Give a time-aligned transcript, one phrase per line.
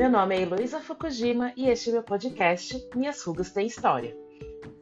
[0.00, 4.16] Meu nome é Heloísa Fukujima e este é meu podcast Minhas Rugas Têm História.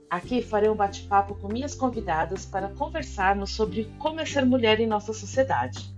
[0.09, 4.87] Aqui farei um bate-papo com minhas convidadas para conversarmos sobre como é ser mulher em
[4.87, 5.93] nossa sociedade.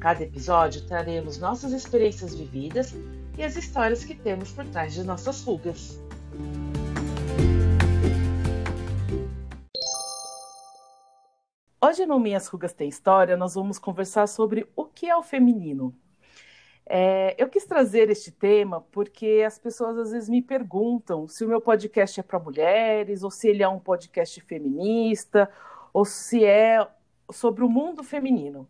[0.00, 2.94] Cada episódio traremos nossas experiências vividas
[3.36, 6.00] e as histórias que temos por trás de nossas rugas.
[11.78, 15.94] Hoje no Minhas Rugas Tem História, nós vamos conversar sobre o que é o feminino.
[16.86, 21.48] É, eu quis trazer este tema porque as pessoas às vezes me perguntam se o
[21.48, 25.48] meu podcast é para mulheres, ou se ele é um podcast feminista,
[25.92, 26.86] ou se é
[27.30, 28.68] sobre o mundo feminino.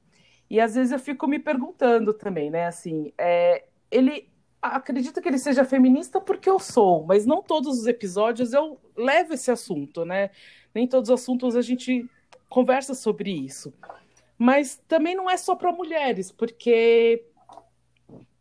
[0.49, 2.67] E às vezes eu fico me perguntando também, né?
[2.67, 4.29] Assim, é, ele
[4.61, 9.35] acredita que ele seja feminista porque eu sou, mas não todos os episódios eu levo
[9.35, 10.31] esse assunto, né?
[10.75, 12.09] Nem todos os assuntos a gente
[12.49, 13.73] conversa sobre isso.
[14.39, 17.25] Mas também não é só para mulheres, porque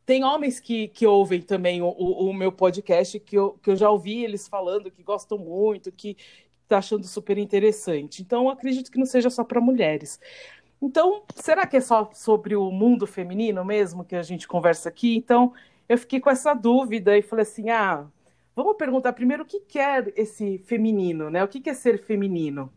[0.06, 3.90] tem homens que, que ouvem também o, o, meu podcast, que eu, que eu já
[3.90, 6.18] ouvi eles falando, que gostam muito, que
[6.64, 8.22] está achando super interessante.
[8.22, 10.20] Então, acredito que não seja só para mulheres.
[10.82, 15.16] Então, será que é só sobre o mundo feminino mesmo que a gente conversa aqui?
[15.16, 15.54] Então,
[15.88, 18.08] eu fiquei com essa dúvida e falei assim: ah,
[18.56, 21.44] vamos perguntar primeiro o que é esse feminino, né?
[21.44, 22.72] O que é ser feminino?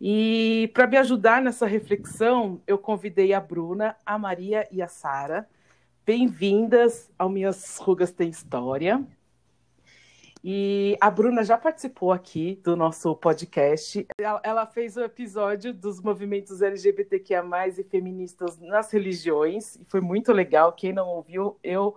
[0.00, 5.48] E para me ajudar nessa reflexão, eu convidei a Bruna, a Maria e a Sara.
[6.06, 9.04] Bem-vindas ao Minhas Rugas Tem História.
[10.44, 14.06] E a Bruna já participou aqui do nosso podcast.
[14.44, 17.42] Ela fez o episódio dos movimentos LGBTQIA,
[17.76, 20.72] e feministas nas religiões, e foi muito legal.
[20.74, 21.96] Quem não ouviu, eu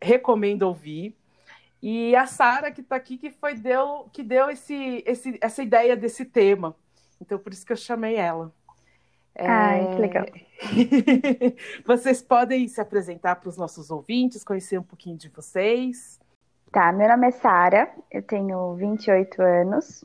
[0.00, 1.14] recomendo ouvir.
[1.82, 5.94] E a Sara, que está aqui, que foi deu, que deu esse, esse, essa ideia
[5.94, 6.74] desse tema.
[7.20, 8.54] Então, por isso que eu chamei ela.
[9.38, 9.94] Ai, é...
[9.94, 10.26] que legal.
[11.84, 16.20] vocês podem se apresentar para os nossos ouvintes, conhecer um pouquinho de vocês.
[16.70, 20.04] Tá, meu nome é Sara, eu tenho 28 anos.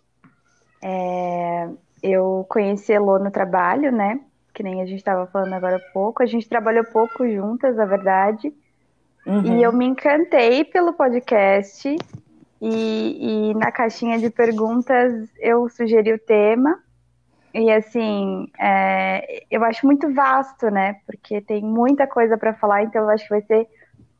[0.83, 1.69] É...
[2.01, 4.21] Eu conheci Elô no trabalho, né?
[4.53, 6.23] Que nem a gente estava falando agora há pouco.
[6.23, 8.53] A gente trabalhou pouco juntas, na verdade.
[9.25, 9.57] Uhum.
[9.57, 11.95] E eu me encantei pelo podcast.
[12.61, 16.81] E, e na caixinha de perguntas eu sugeri o tema.
[17.53, 20.97] E assim, é, eu acho muito vasto, né?
[21.05, 23.67] Porque tem muita coisa para falar, então eu acho que vai ser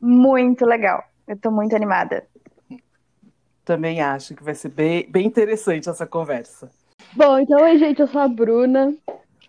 [0.02, 1.04] muito legal.
[1.28, 2.26] Eu estou muito animada.
[3.64, 6.72] Também acho que vai ser bem, bem interessante essa conversa.
[7.14, 8.96] Bom, então, oi, gente, eu sou a Bruna.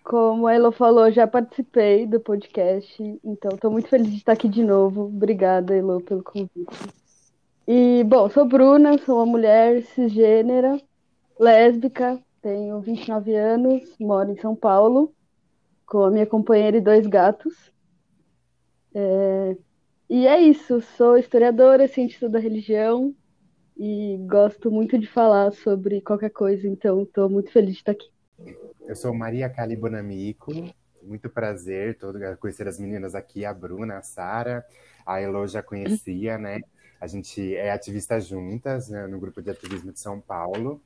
[0.03, 4.49] Como a Elo falou, já participei do podcast, então estou muito feliz de estar aqui
[4.49, 5.05] de novo.
[5.05, 6.51] Obrigada, Elo, pelo convite.
[7.67, 10.81] E, bom, sou Bruna, sou uma mulher cisgênera,
[11.39, 15.13] lésbica, tenho 29 anos, moro em São Paulo,
[15.85, 17.71] com a minha companheira e dois gatos.
[18.93, 19.55] É...
[20.09, 23.15] E é isso, sou historiadora, cientista da religião
[23.77, 28.09] e gosto muito de falar sobre qualquer coisa, então estou muito feliz de estar aqui.
[28.81, 30.51] Eu sou Maria Cali Bonamico,
[31.01, 34.65] muito prazer todo conhecer as meninas aqui, a Bruna, a Sara,
[35.05, 36.59] a Elo já conhecia, né?
[36.99, 40.81] A gente é ativista juntas né, no grupo de ativismo de São Paulo.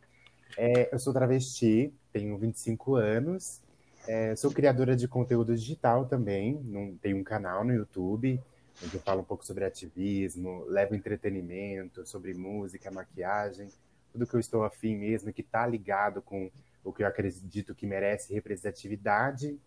[0.57, 3.61] É, eu sou travesti, tenho 25 anos,
[4.07, 8.39] é, sou criadora de conteúdo digital também, num, tenho um canal no YouTube,
[8.83, 13.69] onde eu falo um pouco sobre ativismo, levo entretenimento, sobre música, maquiagem,
[14.11, 16.49] tudo que eu estou afim mesmo, que está ligado com
[16.83, 19.59] o que eu acredito que merece representatividade.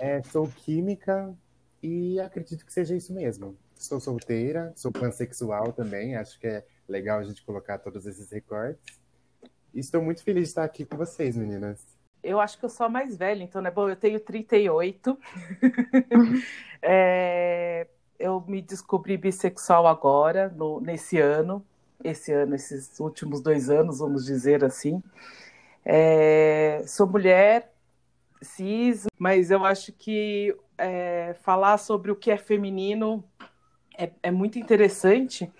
[0.00, 1.32] É, sou química
[1.82, 3.56] e acredito que seja isso mesmo.
[3.76, 8.98] Sou solteira, sou pansexual também, acho que é legal a gente colocar todos esses recortes.
[9.78, 11.84] Estou muito feliz de estar aqui com vocês, meninas.
[12.22, 13.70] Eu acho que eu sou a mais velha, então, né?
[13.70, 15.18] Bom, eu tenho 38.
[16.80, 17.86] é,
[18.18, 21.62] eu me descobri bissexual agora, no, nesse ano.
[22.02, 25.02] Esse ano, esses últimos dois anos, vamos dizer assim.
[25.84, 27.70] É, sou mulher,
[28.40, 33.22] cis, mas eu acho que é, falar sobre o que é feminino
[33.96, 35.52] é, é muito interessante,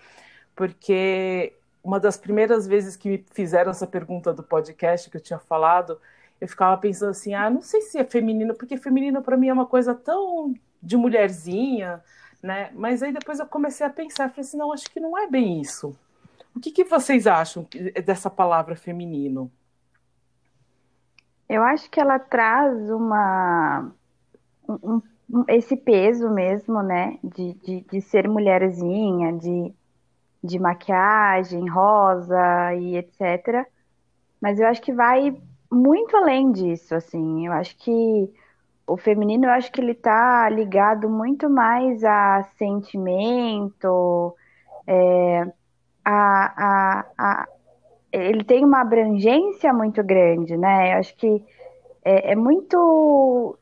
[0.54, 1.52] porque
[1.86, 6.00] uma das primeiras vezes que me fizeram essa pergunta do podcast que eu tinha falado,
[6.40, 9.52] eu ficava pensando assim, ah, não sei se é feminino, porque feminino para mim é
[9.52, 10.52] uma coisa tão
[10.82, 12.02] de mulherzinha,
[12.42, 12.70] né?
[12.74, 15.60] Mas aí depois eu comecei a pensar, falei assim, não, acho que não é bem
[15.60, 15.96] isso.
[16.56, 17.64] O que, que vocês acham
[18.04, 19.50] dessa palavra feminino?
[21.48, 23.92] Eu acho que ela traz uma
[24.68, 25.00] um,
[25.30, 27.16] um, esse peso mesmo, né?
[27.22, 29.72] De, de, de ser mulherzinha, de
[30.46, 33.66] de maquiagem, rosa e etc.
[34.40, 35.36] Mas eu acho que vai
[35.70, 37.46] muito além disso, assim.
[37.46, 38.32] Eu acho que
[38.86, 44.36] o feminino, eu acho que ele tá ligado muito mais a sentimento
[44.86, 45.42] É,
[46.04, 47.48] a, a, a,
[48.12, 50.94] ele tem uma abrangência muito grande, né?
[50.94, 51.44] Eu acho que
[52.04, 53.58] é, é muito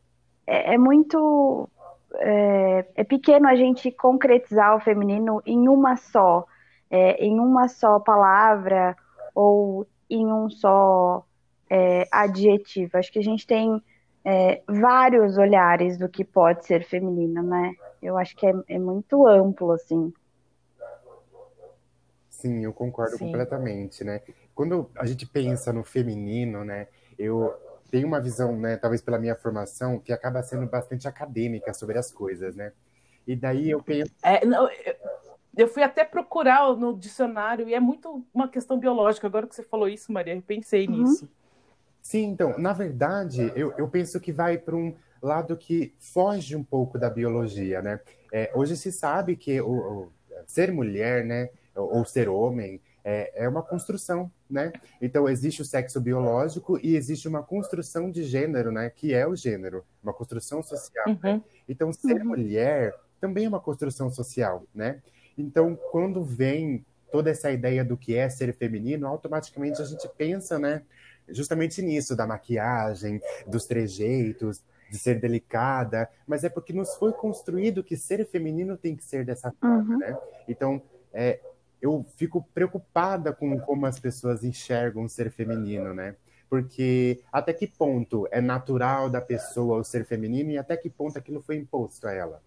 [0.46, 1.68] é, é muito
[2.16, 6.46] é, é, pequeno a gente concretizar o feminino em uma só,
[6.90, 8.96] é, em uma só palavra
[9.34, 11.24] ou em um só
[11.68, 12.96] é, adjetivo.
[12.96, 13.82] Acho que a gente tem
[14.24, 17.74] é, vários olhares do que pode ser feminino, né?
[18.02, 20.12] Eu acho que é, é muito amplo, assim.
[22.28, 23.26] Sim, eu concordo Sim.
[23.26, 24.20] completamente, né?
[24.54, 26.88] Quando a gente pensa no feminino, né?
[27.18, 27.54] Eu
[27.90, 28.76] tenho uma visão, né?
[28.76, 32.72] Talvez pela minha formação, que acaba sendo bastante acadêmica sobre as coisas, né?
[33.26, 34.12] E daí eu penso.
[34.22, 34.94] É, não, eu,
[35.56, 39.26] eu fui até procurar no dicionário e é muito uma questão biológica.
[39.26, 41.02] Agora que você falou isso, Maria, eu pensei uhum.
[41.02, 41.28] nisso.
[42.02, 46.62] Sim, então, na verdade, eu, eu penso que vai para um lado que foge um
[46.62, 48.00] pouco da biologia, né?
[48.30, 50.12] É, hoje se sabe que o, o,
[50.46, 54.72] ser mulher, né, ou, ou ser homem, é, é, uma construção, né?
[55.00, 58.90] Então existe o sexo biológico e existe uma construção de gênero, né?
[58.90, 61.06] Que é o gênero, uma construção social.
[61.08, 61.18] Uhum.
[61.22, 61.42] Né?
[61.68, 62.28] Então ser uhum.
[62.28, 65.00] mulher também é uma construção social, né?
[65.36, 70.58] Então quando vem toda essa ideia do que é ser feminino, automaticamente a gente pensa,
[70.58, 70.82] né?
[71.28, 77.82] justamente nisso, da maquiagem, dos trejeitos, de ser delicada, mas é porque nos foi construído
[77.82, 79.98] que ser feminino tem que ser dessa forma, uhum.
[79.98, 80.18] né?
[80.46, 80.82] Então,
[81.12, 81.40] é,
[81.80, 86.16] eu fico preocupada com como as pessoas enxergam ser feminino, né?
[86.48, 91.18] Porque até que ponto é natural da pessoa o ser feminino e até que ponto
[91.18, 92.42] aquilo foi imposto a ela?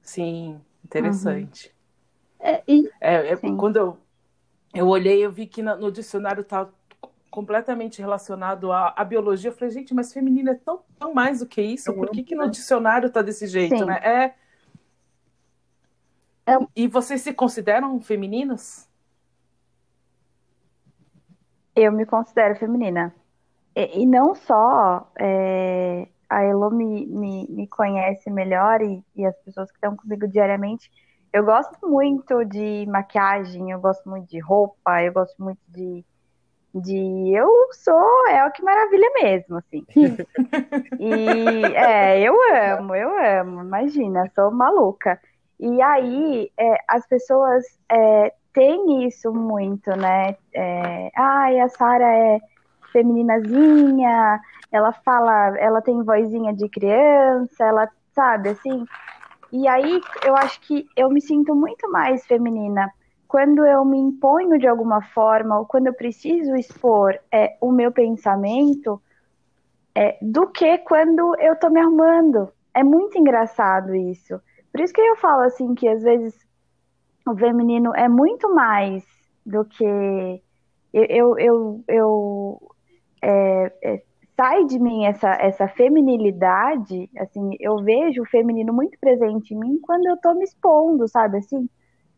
[0.00, 1.74] Sim, interessante.
[2.40, 2.46] Uhum.
[2.46, 2.90] É, e...
[3.00, 3.98] é, é quando eu,
[4.74, 6.68] eu olhei, eu vi que no, no dicionário tá
[7.30, 9.50] completamente relacionado à, à, biologia.
[9.50, 11.92] Eu falei, gente, mas feminino é tão, tão mais do que isso.
[11.92, 13.84] Por que, que no dicionário tá desse jeito, Sim.
[13.86, 14.00] né?
[14.02, 14.34] É...
[16.52, 16.58] é...
[16.76, 18.88] E vocês se consideram femininas?
[21.74, 23.12] Eu me considero feminina.
[23.74, 29.36] E, e não só é, a Elo me, me, me conhece melhor e, e as
[29.42, 30.90] pessoas que estão comigo diariamente.
[31.32, 36.04] Eu gosto muito de maquiagem, eu gosto muito de roupa, eu gosto muito de
[36.74, 39.86] de eu sou é o que maravilha mesmo, assim.
[40.98, 43.10] e é, eu amo, eu
[43.40, 45.20] amo, imagina, sou maluca.
[45.60, 50.36] E aí é, as pessoas é, têm isso muito, né?
[50.52, 52.40] É, Ai, a Sara é
[52.92, 54.40] femininazinha,
[54.74, 58.84] ela fala, ela tem vozinha de criança, ela sabe assim.
[59.52, 62.92] E aí eu acho que eu me sinto muito mais feminina
[63.28, 67.92] quando eu me imponho de alguma forma, ou quando eu preciso expor é, o meu
[67.92, 69.00] pensamento,
[69.94, 72.48] é, do que quando eu tô me arrumando.
[72.74, 74.40] É muito engraçado isso.
[74.72, 76.34] Por isso que eu falo assim que às vezes
[77.24, 79.04] o feminino é muito mais
[79.46, 80.42] do que
[80.92, 82.74] eu, eu, eu, eu
[83.22, 84.02] é, é,
[84.36, 89.78] sai de mim essa, essa feminilidade, assim, eu vejo o feminino muito presente em mim
[89.80, 91.68] quando eu tô me expondo, sabe, assim,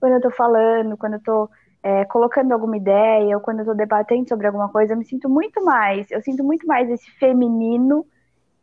[0.00, 1.50] quando eu tô falando, quando eu tô
[1.82, 5.28] é, colocando alguma ideia, ou quando eu tô debatendo sobre alguma coisa, eu me sinto
[5.28, 8.06] muito mais, eu sinto muito mais esse feminino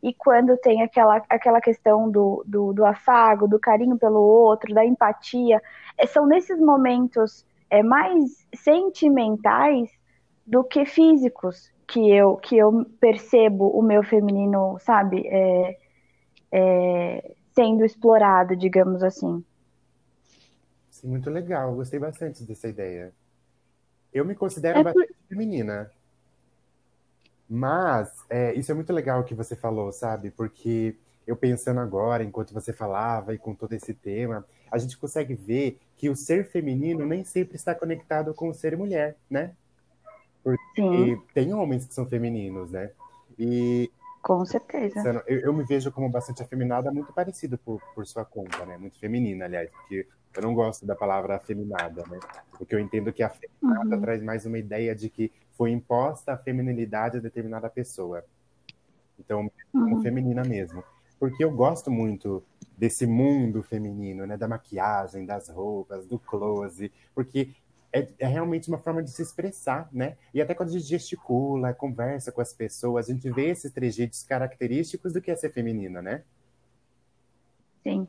[0.02, 4.84] e quando tem aquela, aquela questão do, do, do afago, do carinho pelo outro, da
[4.84, 5.62] empatia,
[5.96, 9.90] é, são nesses momentos é, mais sentimentais
[10.46, 15.78] do que físicos que eu, que eu percebo o meu feminino, sabe, é,
[16.52, 19.44] é, sendo explorado, digamos assim
[21.06, 23.12] muito legal, gostei bastante dessa ideia.
[24.12, 25.28] Eu me considero é bastante por...
[25.28, 25.90] feminina.
[27.48, 30.30] Mas é, isso é muito legal que você falou, sabe?
[30.30, 35.34] Porque eu pensando agora, enquanto você falava e com todo esse tema, a gente consegue
[35.34, 39.54] ver que o ser feminino nem sempre está conectado com o ser mulher, né?
[40.44, 41.22] Porque Sim.
[41.32, 42.90] tem homens que são femininos, né?
[43.38, 43.90] E
[44.22, 45.22] com certeza.
[45.26, 48.78] Eu, eu, me vejo como bastante afeminada, muito parecido por, por sua conta, né?
[48.78, 52.18] Muito feminina, aliás, porque eu não gosto da palavra afeminada, né?
[52.52, 54.00] Porque eu entendo que a afeminada uhum.
[54.00, 58.24] traz mais uma ideia de que foi imposta a feminilidade a determinada pessoa.
[59.18, 60.02] Então, como uhum.
[60.02, 60.82] feminina mesmo.
[61.20, 62.42] Porque eu gosto muito
[62.78, 64.38] desse mundo feminino, né?
[64.38, 67.50] Da maquiagem, das roupas, do close, porque
[67.94, 70.16] é, é, realmente uma forma de se expressar, né?
[70.34, 74.24] E até quando a gente gesticula, conversa com as pessoas, a gente vê esses trejeitos
[74.24, 76.24] característicos do que é ser feminina, né?
[77.84, 78.08] Sim.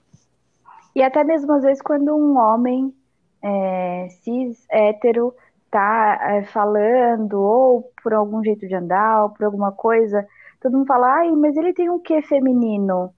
[0.95, 2.95] E até mesmo às vezes quando um homem
[3.43, 5.35] é, cis, hétero,
[5.69, 10.27] tá é, falando, ou por algum jeito de andar, ou por alguma coisa,
[10.59, 13.13] todo mundo fala, ai, mas ele tem um quê feminino?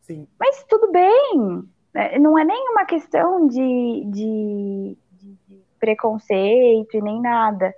[0.00, 0.26] Sim.
[0.40, 1.62] Mas tudo bem,
[1.94, 4.98] é, não é nem uma questão de, de
[5.80, 7.74] preconceito e nem nada,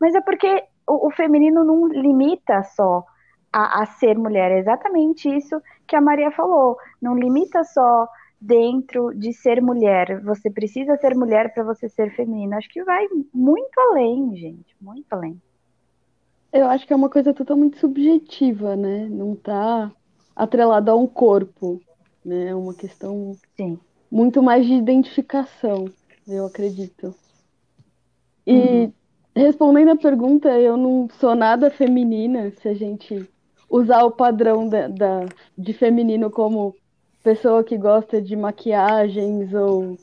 [0.00, 3.04] mas é porque o, o feminino não limita só
[3.52, 4.52] a, a, ser mulher.
[4.52, 6.76] É exatamente isso que a Maria falou.
[7.00, 8.06] Não limita só
[8.40, 10.20] dentro de ser mulher.
[10.22, 12.58] Você precisa ser mulher para você ser feminina.
[12.58, 14.76] Acho que vai muito além, gente.
[14.80, 15.40] Muito além.
[16.52, 19.06] Eu acho que é uma coisa totalmente subjetiva, né?
[19.10, 19.90] Não está
[20.34, 21.80] atrelado a um corpo,
[22.24, 22.48] né?
[22.48, 23.78] É uma questão Sim.
[24.10, 25.86] muito mais de identificação,
[26.26, 27.14] eu acredito.
[28.46, 28.92] E uhum.
[29.34, 33.28] respondendo a pergunta, eu não sou nada feminina, se a gente
[33.68, 35.26] usar o padrão da, da,
[35.56, 36.74] de feminino como
[37.22, 39.98] pessoa que gosta de maquiagens ou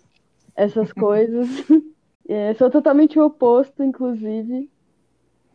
[0.55, 1.47] essas coisas.
[2.27, 4.69] é, sou totalmente o oposto, inclusive.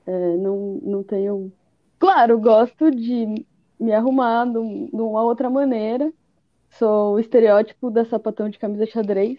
[0.07, 1.52] É, não, não tenho.
[1.99, 3.45] Claro, gosto de
[3.78, 6.11] me arrumar de, de uma outra maneira.
[6.71, 9.38] Sou o estereótipo da sapatão de camisa xadrez.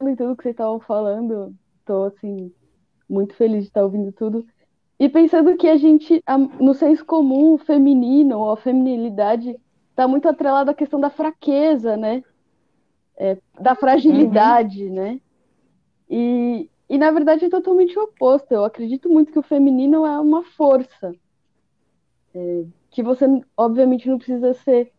[0.00, 2.52] Em tudo que vocês estavam falando, tô assim,
[3.08, 4.46] muito feliz de estar ouvindo tudo.
[4.98, 6.22] E pensando que a gente,
[6.58, 9.56] no senso comum, o feminino ou a feminilidade
[9.90, 12.22] está muito atrelada à questão da fraqueza, né?
[13.18, 14.94] É, da fragilidade, uhum.
[14.94, 15.20] né?
[16.08, 18.52] E, e na verdade é totalmente o oposto.
[18.52, 21.14] Eu acredito muito que o feminino é uma força.
[22.34, 24.92] É, que você, obviamente, não precisa ser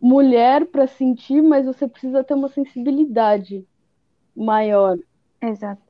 [0.00, 3.66] mulher para sentir, mas você precisa ter uma sensibilidade
[4.34, 4.98] maior.
[5.42, 5.82] Exato.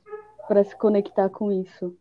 [0.47, 1.95] Para se conectar com isso.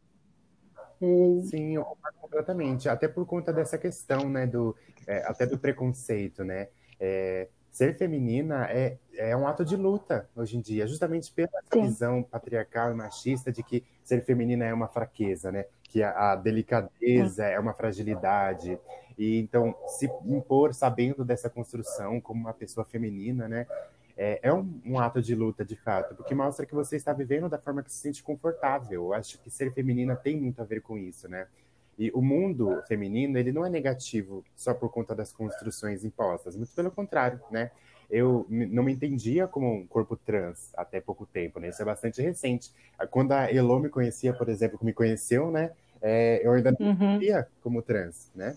[1.01, 1.41] É...
[1.43, 1.77] Sim,
[2.21, 2.89] completamente.
[2.89, 4.77] Até por conta dessa questão, né, do,
[5.07, 6.69] é, até do preconceito, né?
[6.99, 11.83] É, ser feminina é, é um ato de luta hoje em dia, justamente pela Sim.
[11.83, 15.67] visão patriarcal e machista de que ser feminina é uma fraqueza, né?
[15.85, 18.79] Que a, a delicadeza é uma fragilidade.
[19.17, 23.67] E então se impor sabendo dessa construção como uma pessoa feminina, né?
[24.17, 27.49] É, é um, um, ato de luta, de fato, porque mostra que você está vivendo
[27.49, 29.05] da forma que se sente confortável.
[29.05, 31.47] Eu acho que ser feminina tem muito a ver com isso, né?
[32.01, 36.75] E o mundo feminino, ele não é negativo só por conta das construções impostas, muito
[36.75, 37.71] pelo contrário, né?
[38.11, 41.69] Eu não me entendia como um corpo trans até pouco tempo, né?
[41.69, 42.73] Isso é bastante recente.
[43.11, 45.73] Quando a Elo me conhecia, por exemplo, que me conheceu, né?
[46.01, 47.19] É, eu ainda não me uhum.
[47.19, 48.57] via como trans, né?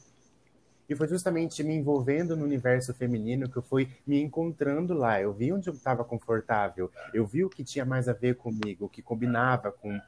[0.88, 5.22] E foi justamente me envolvendo no universo feminino que eu fui me encontrando lá.
[5.22, 8.86] Eu vi onde eu estava confortável, eu vi o que tinha mais a ver comigo,
[8.86, 10.00] o que combinava com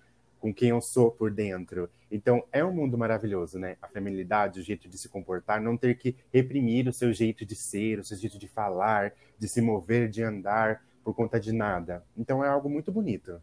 [0.46, 1.90] com quem eu sou por dentro.
[2.12, 3.78] Então, é um mundo maravilhoso, né?
[3.82, 7.56] A feminilidade, o jeito de se comportar, não ter que reprimir o seu jeito de
[7.56, 12.06] ser, o seu jeito de falar, de se mover, de andar por conta de nada.
[12.16, 13.42] Então, é algo muito bonito.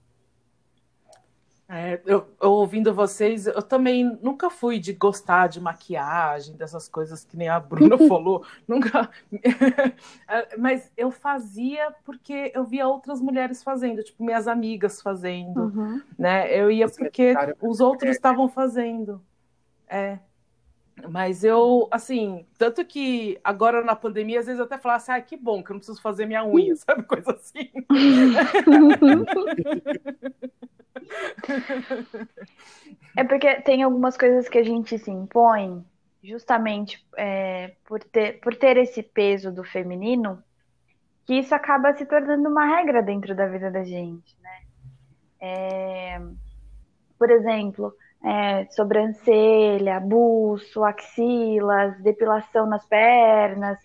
[1.75, 7.25] É, eu, eu, ouvindo vocês, eu também nunca fui de gostar de maquiagem, dessas coisas
[7.25, 9.09] que nem a Bruna falou, nunca.
[10.29, 16.03] É, mas eu fazia porque eu via outras mulheres fazendo, tipo minhas amigas fazendo, uhum.
[16.19, 16.55] né?
[16.55, 19.23] Eu ia porque os outros estavam fazendo.
[19.89, 20.19] É.
[21.09, 25.21] Mas eu, assim, tanto que agora na pandemia, às vezes eu até falo assim, ah,
[25.21, 27.03] que bom que eu não preciso fazer minha unha, sabe?
[27.05, 27.71] Coisa assim.
[33.17, 35.85] É porque tem algumas coisas que a gente se impõe
[36.23, 40.43] justamente é, por, ter, por ter esse peso do feminino,
[41.27, 44.61] que isso acaba se tornando uma regra dentro da vida da gente, né?
[45.41, 46.21] É,
[47.19, 47.95] por exemplo,
[48.25, 53.79] é, sobrancelha, buço, axilas, depilação nas pernas.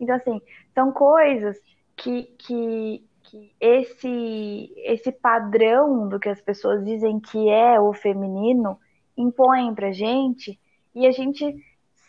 [0.00, 0.40] Então, assim,
[0.74, 1.58] são coisas
[1.96, 8.78] que, que, que esse, esse padrão do que as pessoas dizem que é o feminino
[9.16, 10.58] impõem pra gente
[10.94, 11.44] e a gente,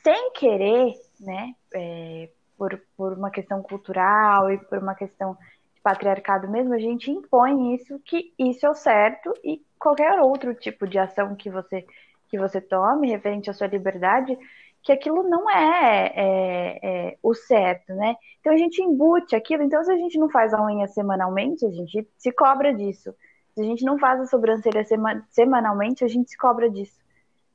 [0.04, 5.38] sem querer, né, é, por, por uma questão cultural e por uma questão
[5.84, 10.88] patriarcado mesmo, a gente impõe isso, que isso é o certo e qualquer outro tipo
[10.88, 11.86] de ação que você,
[12.28, 14.38] que você tome referente à sua liberdade
[14.82, 18.16] que aquilo não é, é, é, o certo, né?
[18.40, 19.64] Então a gente embute aquilo.
[19.64, 23.14] Então, se a gente não faz a unha semanalmente, a gente se cobra disso.
[23.54, 26.98] Se a gente não faz a sobrancelha sema, semanalmente, a gente se cobra disso.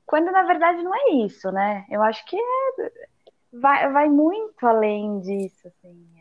[0.06, 1.86] Quando na verdade não é isso, né?
[1.90, 2.92] Eu acho que é,
[3.52, 6.13] vai, vai muito além disso, assim.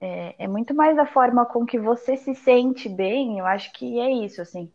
[0.00, 3.38] É, é, muito mais a forma com que você se sente bem.
[3.38, 4.70] Eu acho que é isso, assim.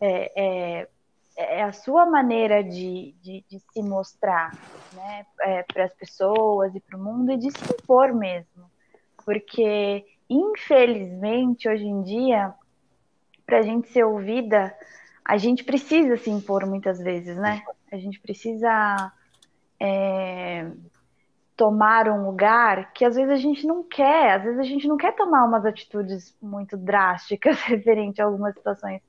[0.00, 0.88] É, é,
[1.36, 4.56] é a sua maneira de, de, de se mostrar
[4.92, 8.70] né, é, para as pessoas e para o mundo e de se impor mesmo.
[9.24, 12.54] Porque, infelizmente, hoje em dia,
[13.44, 14.74] para a gente ser ouvida,
[15.24, 17.62] a gente precisa se impor muitas vezes, né?
[17.92, 19.12] A gente precisa
[19.80, 20.70] é,
[21.58, 24.96] tomar um lugar que às vezes a gente não quer, às vezes a gente não
[24.96, 29.02] quer tomar umas atitudes muito drásticas referente a algumas situações.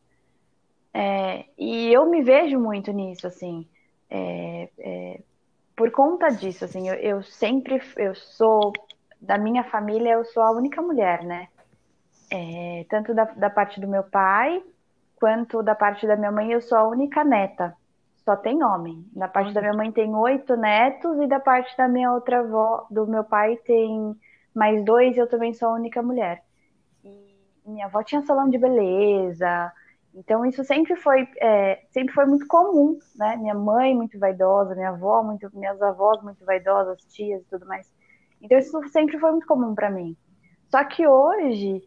[0.92, 3.70] É, e eu me vejo muito nisso, assim,
[4.10, 5.22] é, é,
[5.76, 8.74] por conta disso, assim, eu, eu, sempre, eu sou,
[9.22, 11.50] da minha família, eu sou a única mulher, né?
[12.32, 14.64] É, tanto da, da parte do meu pai,
[15.18, 17.78] quanto da parte da minha mãe, eu sou a única neta
[18.30, 19.04] só tem homem.
[19.12, 22.86] Da parte da minha mãe tem oito netos e da parte da minha outra avó,
[22.92, 24.16] do meu pai, tem
[24.54, 26.44] mais dois e eu também sou a única mulher.
[27.04, 29.74] E minha avó tinha salão de beleza,
[30.14, 33.36] então isso sempre foi, é, sempre foi muito comum, né?
[33.38, 37.92] Minha mãe muito vaidosa, minha avó muito, minhas avós muito vaidosas, tias e tudo mais.
[38.40, 40.16] Então isso sempre foi muito comum para mim.
[40.70, 41.82] Só que hoje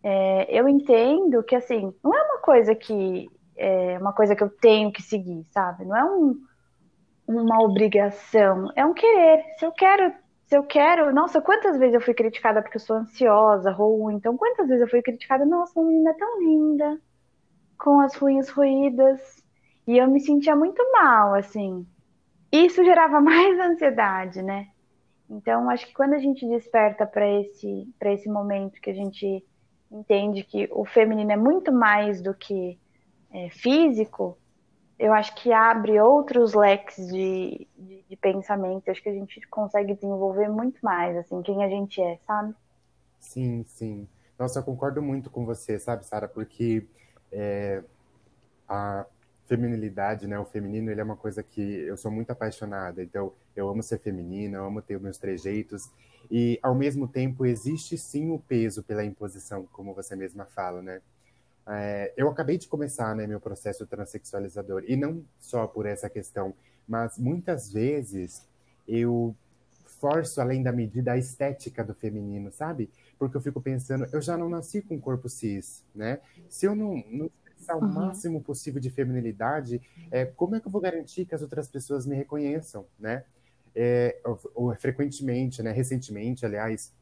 [0.00, 4.48] é, eu entendo que assim não é uma coisa que é uma coisa que eu
[4.48, 5.84] tenho que seguir, sabe?
[5.84, 6.40] Não é um,
[7.26, 9.44] uma obrigação, é um querer.
[9.58, 10.12] Se eu quero,
[10.46, 14.36] se eu quero, nossa, quantas vezes eu fui criticada porque eu sou ansiosa, ruim, então
[14.36, 16.98] quantas vezes eu fui criticada, nossa, uma menina tão linda,
[17.78, 19.20] com as ruins ruídas,
[19.86, 21.86] e eu me sentia muito mal, assim.
[22.52, 24.68] Isso gerava mais ansiedade, né?
[25.30, 29.44] Então, acho que quando a gente desperta para esse, esse momento que a gente
[29.90, 32.78] entende que o feminino é muito mais do que
[33.32, 34.36] é, físico,
[34.98, 38.90] eu acho que abre outros leques de, de, de, pensamento.
[38.90, 42.54] Acho que a gente consegue desenvolver muito mais, assim, quem a gente é, sabe?
[43.20, 44.08] Sim, sim.
[44.38, 46.28] Nossa, eu concordo muito com você, sabe, Sara?
[46.28, 46.86] Porque
[47.30, 47.82] é,
[48.68, 49.06] a
[49.46, 53.02] feminilidade, né, o feminino, ele é uma coisa que eu sou muito apaixonada.
[53.02, 55.90] Então, eu amo ser feminina, eu amo ter os meus trejeitos.
[56.30, 61.00] E, ao mesmo tempo, existe sim o peso pela imposição, como você mesma fala, né?
[61.68, 66.54] É, eu acabei de começar né, meu processo transexualizador, e não só por essa questão,
[66.86, 68.46] mas muitas vezes
[68.86, 69.36] eu
[70.00, 72.88] forço além da medida a estética do feminino, sabe?
[73.18, 76.20] Porque eu fico pensando, eu já não nasci com corpo cis, né?
[76.48, 77.92] Se eu não, não expressar o uhum.
[77.92, 82.06] máximo possível de feminilidade, é, como é que eu vou garantir que as outras pessoas
[82.06, 83.24] me reconheçam, né?
[83.74, 85.72] É, ou, ou, frequentemente, né?
[85.72, 86.92] Recentemente, aliás,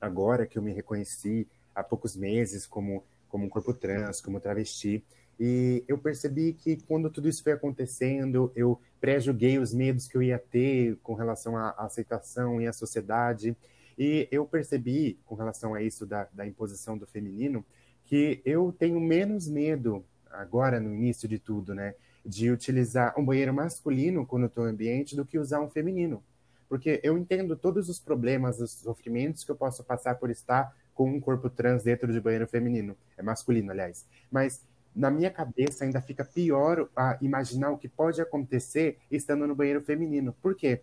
[0.00, 5.04] agora que eu me reconheci há poucos meses como como um corpo trans, como travesti.
[5.38, 10.22] E eu percebi que quando tudo isso foi acontecendo, eu pré-julguei os medos que eu
[10.22, 13.56] ia ter com relação à aceitação e à sociedade.
[13.96, 17.64] E eu percebi, com relação a isso da, da imposição do feminino,
[18.04, 23.54] que eu tenho menos medo, agora no início de tudo, né, de utilizar um banheiro
[23.54, 26.22] masculino quando estou no ambiente do que usar um feminino.
[26.68, 31.08] Porque eu entendo todos os problemas, os sofrimentos que eu posso passar por estar com
[31.08, 32.96] um corpo trans dentro de banheiro feminino.
[33.16, 34.04] É masculino, aliás.
[34.28, 39.54] Mas na minha cabeça ainda fica pior a imaginar o que pode acontecer estando no
[39.54, 40.34] banheiro feminino.
[40.42, 40.82] Por quê?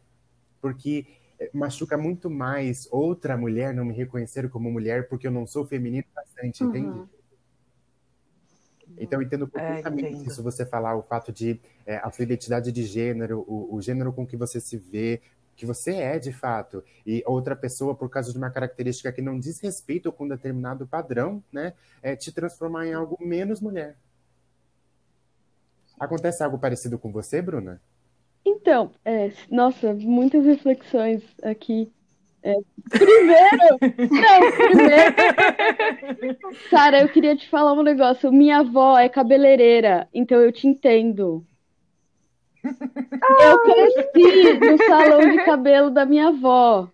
[0.62, 1.06] Porque
[1.38, 5.66] eh, machuca muito mais outra mulher não me reconhecer como mulher porque eu não sou
[5.66, 6.70] feminino bastante, uhum.
[6.70, 7.10] entende?
[8.98, 12.72] Então, eu entendo perfeitamente é, isso você falar, o fato de é, a sua identidade
[12.72, 15.22] de gênero, o, o, gênero com que você se vê,
[15.56, 19.40] que você é de fato, e outra pessoa, por causa de uma característica que não
[19.40, 23.96] diz respeito com um determinado padrão, né, é te transformar em algo menos mulher.
[26.00, 27.82] Acontece algo parecido com você, Bruna?
[28.46, 31.92] Então, é, nossa, muitas reflexões aqui.
[32.44, 32.54] É,
[32.90, 33.80] primeiro,
[34.12, 36.38] não, primeiro,
[36.70, 38.32] Sara, eu queria te falar um negócio.
[38.32, 41.44] Minha avó é cabeleireira, então eu te entendo.
[42.66, 46.90] Eu cresci no salão de cabelo da minha avó.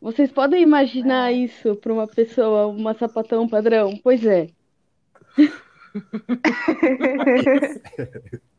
[0.00, 3.98] Vocês podem imaginar isso para uma pessoa, uma sapatão padrão?
[4.02, 4.48] Pois é.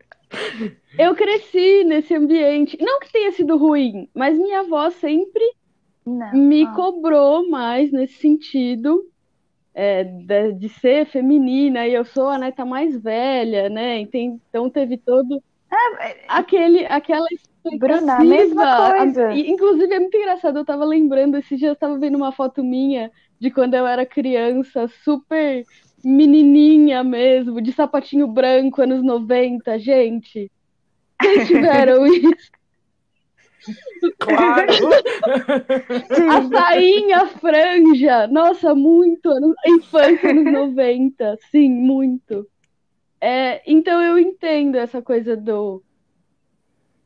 [0.97, 2.77] Eu cresci nesse ambiente.
[2.79, 5.43] Não que tenha sido ruim, mas minha avó sempre
[6.05, 6.34] Não.
[6.34, 9.05] me cobrou mais nesse sentido
[9.73, 11.88] é, de, de, ser feminina.
[11.88, 13.99] E eu sou a neta mais velha, né?
[13.99, 17.25] Então teve todo é, aquele, aquela
[17.77, 19.34] Bruna, a mesma coisa.
[19.34, 23.12] inclusive, é muito engraçado, eu tava lembrando, esse dia eu tava vendo uma foto minha
[23.39, 25.63] de quando eu era criança, super
[26.03, 30.51] menininha mesmo, de sapatinho branco, anos 90, gente.
[31.21, 32.51] Vocês tiveram isso?
[34.17, 34.73] Claro!
[36.31, 39.29] a sainha, a franja, nossa, muito,
[39.67, 42.47] infância anos 90, sim, muito.
[43.21, 45.84] É, então eu entendo essa coisa do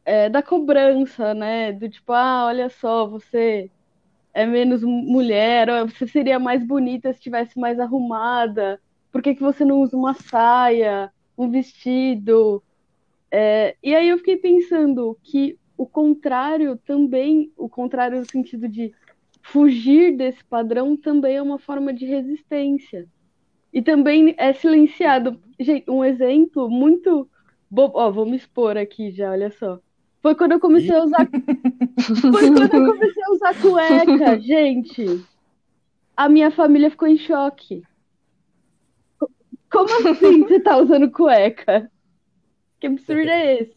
[0.05, 1.71] é, da cobrança, né?
[1.73, 3.69] Do tipo, ah, olha só, você
[4.33, 8.81] é menos mulher, ou você seria mais bonita se estivesse mais arrumada.
[9.11, 12.63] Por que, que você não usa uma saia, um vestido?
[13.31, 18.93] É, e aí eu fiquei pensando que o contrário também, o contrário no sentido de
[19.43, 23.07] fugir desse padrão também é uma forma de resistência.
[23.75, 25.37] E também é silenciado.
[25.59, 27.29] Gente, um exemplo muito
[27.69, 27.99] bobo.
[27.99, 29.81] Ó, vou me expor aqui já, olha só.
[30.21, 31.27] Foi quando eu comecei a usar.
[32.31, 35.25] Foi quando eu comecei a usar cueca, gente.
[36.15, 37.83] A minha família ficou em choque.
[39.69, 41.91] Como assim você tá usando cueca?
[42.79, 43.75] Que absurdo é esse?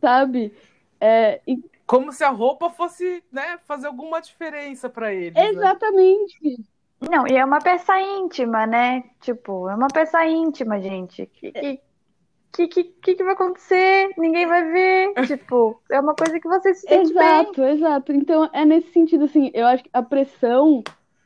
[0.00, 0.50] Sabe?
[0.98, 1.42] É,
[1.86, 5.36] Como se a roupa fosse né, fazer alguma diferença para eles.
[5.36, 6.38] Exatamente.
[6.42, 6.64] Né?
[7.10, 9.04] Não, e é uma peça íntima, né?
[9.20, 11.26] Tipo, é uma peça íntima, gente.
[11.26, 11.52] Que,
[12.52, 14.10] que, que, que, que vai acontecer?
[14.16, 15.14] Ninguém vai ver.
[15.26, 17.70] Tipo, é uma coisa que você se sente Exato, bem.
[17.70, 18.12] exato.
[18.12, 20.82] Então, é nesse sentido, assim, eu acho que a pressão,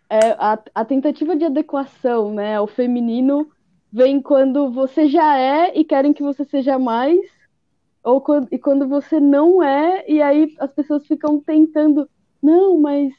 [0.08, 3.50] é, a, a tentativa de adequação, né, ao feminino
[3.92, 7.18] vem quando você já é e querem que você seja mais,
[8.02, 12.08] ou quando, e quando você não é, e aí as pessoas ficam tentando,
[12.42, 13.12] não, mas.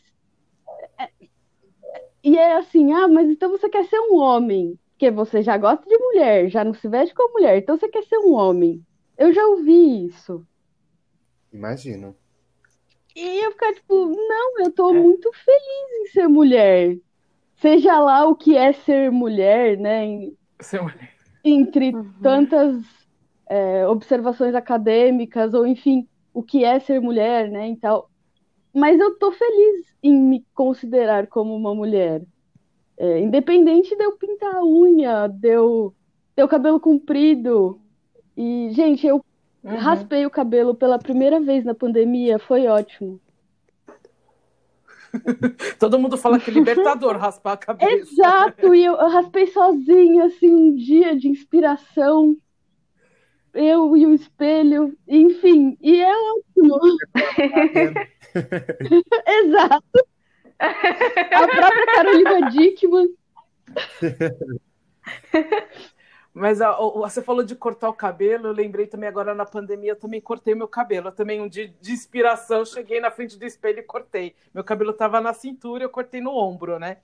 [2.28, 4.78] E é assim, ah, mas então você quer ser um homem.
[4.92, 8.04] Porque você já gosta de mulher, já não se veste como mulher, então você quer
[8.04, 8.86] ser um homem.
[9.18, 10.46] Eu já ouvi isso.
[11.54, 12.14] Imagino.
[13.16, 15.00] E eu ficar tipo, não, eu tô é.
[15.00, 16.98] muito feliz em ser mulher.
[17.62, 20.30] Seja lá o que é ser mulher, né?
[20.60, 21.14] Ser mulher.
[21.46, 22.12] Entre uhum.
[22.22, 22.76] tantas
[23.50, 27.70] é, observações acadêmicas, ou enfim, o que é ser mulher, né?
[27.70, 28.12] E tal.
[28.78, 32.22] Mas eu tô feliz em me considerar como uma mulher.
[32.96, 35.96] É, independente de eu pintar a unha, de eu
[36.36, 37.82] ter o cabelo comprido.
[38.38, 39.26] E, gente, eu
[39.64, 39.78] uhum.
[39.78, 43.20] raspei o cabelo pela primeira vez na pandemia, foi ótimo.
[45.80, 47.92] Todo mundo fala que é libertador raspar a cabeça.
[47.92, 52.38] Exato, e eu, eu raspei sozinha, assim, um dia de inspiração.
[53.56, 56.80] Eu e o espelho, enfim, e é ótimo.
[59.28, 60.08] Exato.
[60.60, 63.10] A própria Carolina Dickman.
[66.34, 69.96] Mas a, você falou de cortar o cabelo, eu lembrei também agora na pandemia, eu
[69.96, 71.08] também cortei meu cabelo.
[71.08, 74.36] Eu também, um dia de inspiração, cheguei na frente do espelho e cortei.
[74.54, 76.98] Meu cabelo estava na cintura, eu cortei no ombro, né?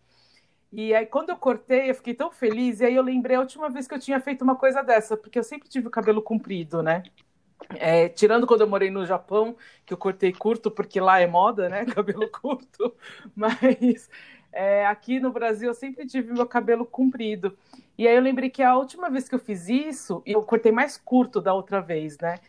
[0.71, 2.79] E aí, quando eu cortei, eu fiquei tão feliz.
[2.79, 5.39] E aí, eu lembrei a última vez que eu tinha feito uma coisa dessa, porque
[5.39, 7.03] eu sempre tive o cabelo comprido, né?
[7.75, 11.69] É, tirando quando eu morei no Japão, que eu cortei curto, porque lá é moda,
[11.69, 11.85] né?
[11.93, 12.95] Cabelo curto.
[13.35, 14.09] Mas
[14.51, 17.57] é, aqui no Brasil eu sempre tive meu cabelo comprido.
[17.97, 20.97] E aí eu lembrei que a última vez que eu fiz isso, eu cortei mais
[20.97, 22.39] curto da outra vez, né?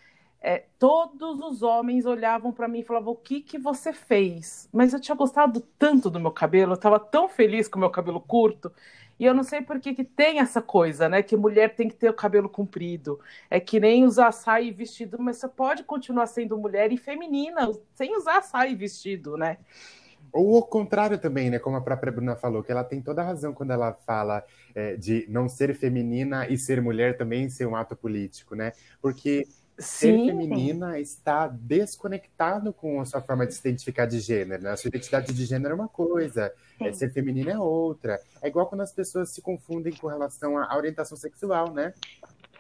[0.40, 4.68] É, todos os homens olhavam para mim e falavam: O que, que você fez?
[4.70, 7.88] Mas eu tinha gostado tanto do meu cabelo, eu estava tão feliz com o meu
[7.90, 8.70] cabelo curto
[9.18, 11.22] e eu não sei por que, que tem essa coisa, né?
[11.22, 13.20] Que mulher tem que ter o cabelo comprido.
[13.48, 17.70] É que nem usar saia e vestido, mas você pode continuar sendo mulher e feminina
[17.94, 19.58] sem usar saia e vestido, né?
[20.32, 21.60] Ou o contrário também, né?
[21.60, 24.96] Como a própria Bruna falou, que ela tem toda a razão quando ela fala é,
[24.96, 28.72] de não ser feminina e ser mulher também ser um ato político, né?
[29.00, 29.46] Porque
[29.78, 31.00] ser sim, feminina sim.
[31.00, 34.62] está desconectado com a sua forma de se identificar de gênero.
[34.62, 34.70] Né?
[34.70, 38.20] A sua identidade de gênero é uma coisa, é, ser feminina é outra.
[38.40, 41.92] É igual quando as pessoas se confundem com relação à orientação sexual, né?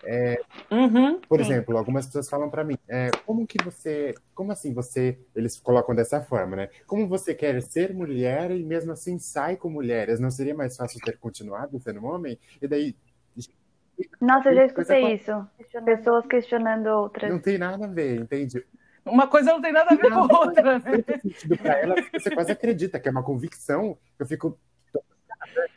[0.06, 0.38] É,
[0.70, 1.46] uhum, por sim.
[1.46, 5.94] exemplo, algumas pessoas falam para mim, é, como que você, como assim você, eles colocam
[5.94, 6.68] dessa forma, né?
[6.86, 10.20] Como você quer ser mulher e mesmo assim sai com mulheres?
[10.20, 12.38] Não seria mais fácil ter continuado sendo homem?
[12.60, 12.94] E daí
[14.20, 15.46] nossa, eu já escutei isso.
[15.84, 17.30] Pessoas questionando outras.
[17.30, 18.64] Não tem nada a ver, entende?
[19.04, 21.04] Uma coisa não tem nada a ver com a outra, né?
[21.20, 23.98] sentido para ela, você quase acredita que é uma convicção.
[24.18, 24.58] Eu fico.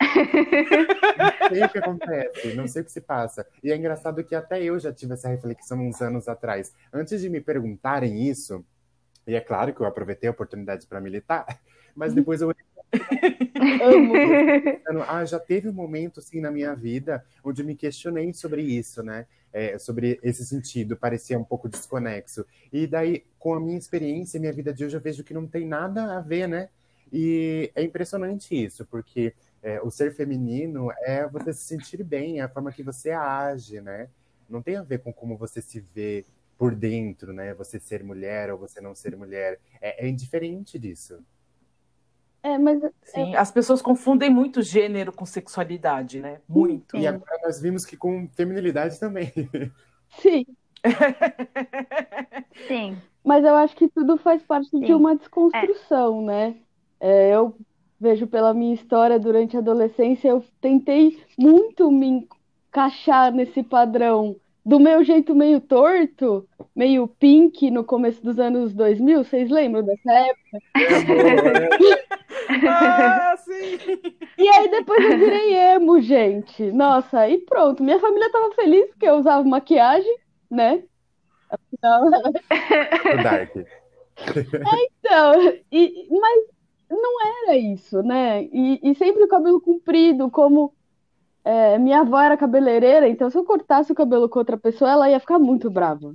[0.00, 3.46] não sei o que acontece, não sei o que se passa.
[3.62, 6.74] E é engraçado que até eu já tive essa reflexão uns anos atrás.
[6.92, 8.64] Antes de me perguntarem isso,
[9.26, 11.46] e é claro que eu aproveitei a oportunidade para militar,
[11.94, 12.50] mas depois eu
[13.82, 14.14] Amo.
[15.08, 19.26] ah, já teve um momento assim na minha vida onde me questionei sobre isso, né?
[19.52, 22.44] É, sobre esse sentido, parecia um pouco desconexo.
[22.72, 25.66] E daí, com a minha experiência, minha vida de hoje, eu vejo que não tem
[25.66, 26.68] nada a ver, né?
[27.12, 32.42] E é impressionante isso, porque é, o ser feminino é você se sentir bem, é
[32.42, 34.08] a forma que você age, né?
[34.48, 37.54] Não tem a ver com como você se vê por dentro, né?
[37.54, 39.58] Você ser mulher ou você não ser mulher.
[39.80, 41.24] É, é indiferente disso.
[42.42, 42.80] É, mas.
[43.02, 43.36] Sim, é...
[43.36, 46.40] as pessoas confundem muito gênero com sexualidade, né?
[46.48, 46.96] Muito.
[46.96, 49.32] E agora nós vimos que com feminilidade também.
[50.20, 50.46] Sim.
[52.68, 52.96] Sim.
[53.24, 54.80] Mas eu acho que tudo faz parte Sim.
[54.80, 56.24] de uma desconstrução, é.
[56.24, 56.56] né?
[57.00, 57.54] É, eu
[58.00, 62.28] vejo pela minha história durante a adolescência, eu tentei muito me
[62.68, 66.46] encaixar nesse padrão do meu jeito meio torto,
[66.76, 70.58] meio pink no começo dos anos 2000, vocês lembram dessa época?
[72.48, 73.78] ah, sim!
[74.38, 76.70] E aí depois eu virei emo, gente.
[76.72, 77.82] Nossa, e pronto.
[77.82, 80.16] Minha família tava feliz porque eu usava maquiagem,
[80.50, 80.82] né?
[81.50, 82.08] Afinal...
[82.08, 83.56] O Dark.
[83.56, 86.46] É, então, e, mas
[86.90, 88.44] não era isso, né?
[88.44, 90.74] E, e sempre o cabelo comprido, como
[91.44, 95.10] é, minha avó era cabeleireira, então se eu cortasse o cabelo com outra pessoa, ela
[95.10, 96.14] ia ficar muito brava.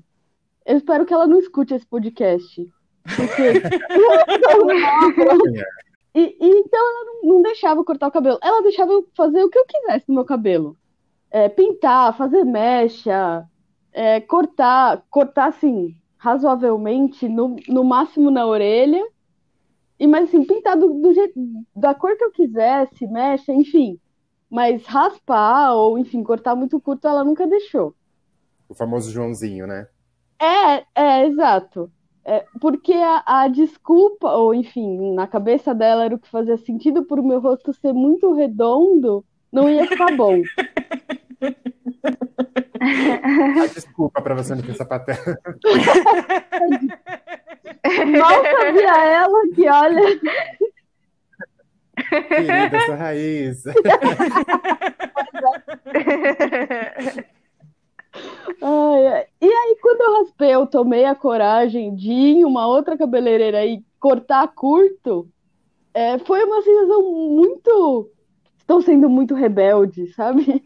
[0.66, 2.70] Eu espero que ela não escute esse podcast.
[3.04, 3.60] Porque.
[6.14, 8.38] e, e, então ela não, não, deixava eu cortar o cabelo.
[8.42, 10.78] Ela deixava eu fazer o que eu quisesse no meu cabelo.
[11.32, 13.48] É, pintar, fazer mecha,
[13.92, 19.04] é, cortar, cortar assim, razoavelmente, no, no máximo na orelha.
[20.00, 21.34] E mas assim, pintar do, do jeito,
[21.76, 24.00] da cor que eu quisesse, mecha, enfim.
[24.50, 27.96] Mas raspar ou, enfim, cortar muito curto, ela nunca deixou.
[28.70, 29.88] O famoso Joãozinho, né?
[30.40, 31.92] É, é, exato.
[32.26, 37.04] É, porque a, a, desculpa, ou enfim, na cabeça dela era o que fazia sentido
[37.04, 40.42] por meu rosto ser muito redondo, não ia ficar bom.
[43.62, 45.16] a desculpa para você não ter sapatão.
[47.84, 50.02] Mal sabia ela que, olha,
[52.28, 53.64] Querida, essa raiz.
[58.62, 59.26] Ai.
[59.42, 63.66] E aí, quando eu raspei, eu tomei a coragem de ir em uma outra cabeleireira
[63.66, 65.28] e cortar curto,
[65.94, 68.10] é, foi uma sensação muito.
[68.58, 70.64] Estou sendo muito rebelde, sabe?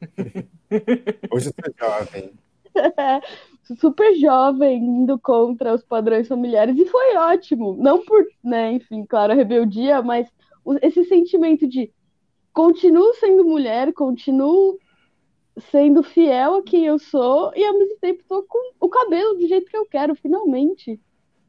[1.30, 2.32] Hoje eu sou jovem.
[2.76, 3.20] É,
[3.78, 7.74] super jovem, indo contra os padrões familiares, e foi ótimo.
[7.78, 10.28] Não por, né, enfim, claro, a rebeldia, mas
[10.82, 11.90] esse sentimento de
[12.52, 14.78] continuo sendo mulher, continuo
[15.58, 19.46] sendo fiel a quem eu sou e ao mesmo tempo tô com o cabelo do
[19.46, 21.00] jeito que eu quero, finalmente.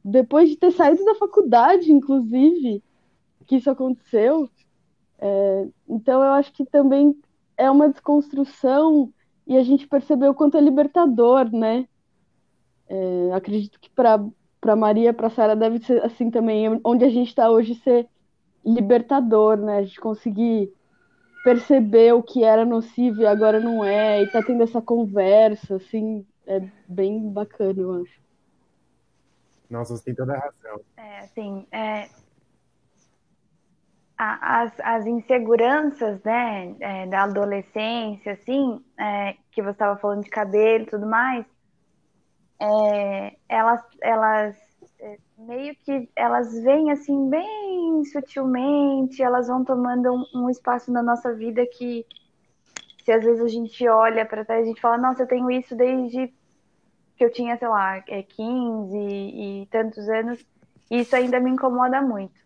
[0.03, 2.81] Depois de ter saído da faculdade, inclusive,
[3.45, 4.49] que isso aconteceu.
[5.19, 7.17] É, então eu acho que também
[7.57, 9.11] é uma desconstrução
[9.45, 11.87] e a gente percebeu o quanto é libertador, né?
[12.87, 17.49] É, acredito que para Maria, para Sara deve ser assim também, onde a gente está
[17.49, 18.07] hoje ser
[18.65, 19.77] libertador, né?
[19.79, 20.71] A gente conseguir
[21.47, 26.27] perceber o que era nocivo e agora não é, e tá tendo essa conversa, assim,
[26.45, 28.19] é bem bacana, eu acho.
[29.69, 30.81] Nossa, você tem toda a razão.
[30.97, 32.09] É, assim, é...
[34.17, 40.83] As, as inseguranças, né, é, da adolescência, assim, é, que você estava falando de cabelo
[40.83, 41.45] e tudo mais,
[42.59, 44.66] é, elas, elas
[45.37, 51.33] meio que elas vêm assim bem sutilmente, elas vão tomando um, um, espaço na nossa
[51.33, 52.05] vida que
[53.03, 55.75] se às vezes a gente olha para trás, a gente fala, nossa, eu tenho isso
[55.75, 56.33] desde
[57.15, 60.45] que eu tinha, sei lá, 15 é, e tantos anos,
[60.89, 62.39] e isso ainda me incomoda muito.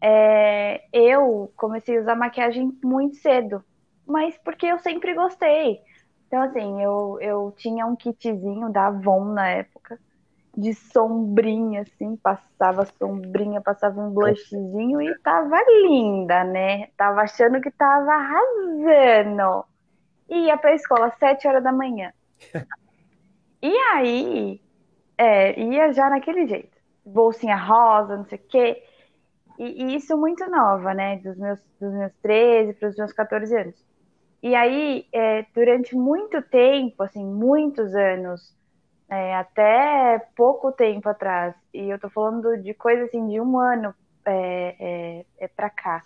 [0.00, 3.64] É, eu comecei a usar maquiagem muito cedo,
[4.06, 5.80] mas porque eu sempre gostei.
[6.26, 9.98] Então, assim, eu, eu tinha um kitzinho da Avon na época,
[10.56, 16.88] de sombrinha, assim, passava sombrinha, passava um blushzinho e tava linda, né?
[16.96, 19.64] Tava achando que tava arrasando.
[20.28, 22.12] Ia pra escola às sete horas da manhã.
[23.64, 24.60] E aí,
[25.16, 26.76] é, ia já naquele jeito.
[27.06, 28.82] Bolsinha rosa, não sei o quê.
[29.56, 31.18] E, e, isso muito nova, né?
[31.18, 33.86] Dos meus, dos meus 13 para os meus 14 anos.
[34.42, 38.52] E aí, é, durante muito tempo, assim, muitos anos,
[39.12, 43.94] é, até pouco tempo atrás, e eu tô falando de coisa assim de um ano
[44.24, 46.02] é, é, é para cá,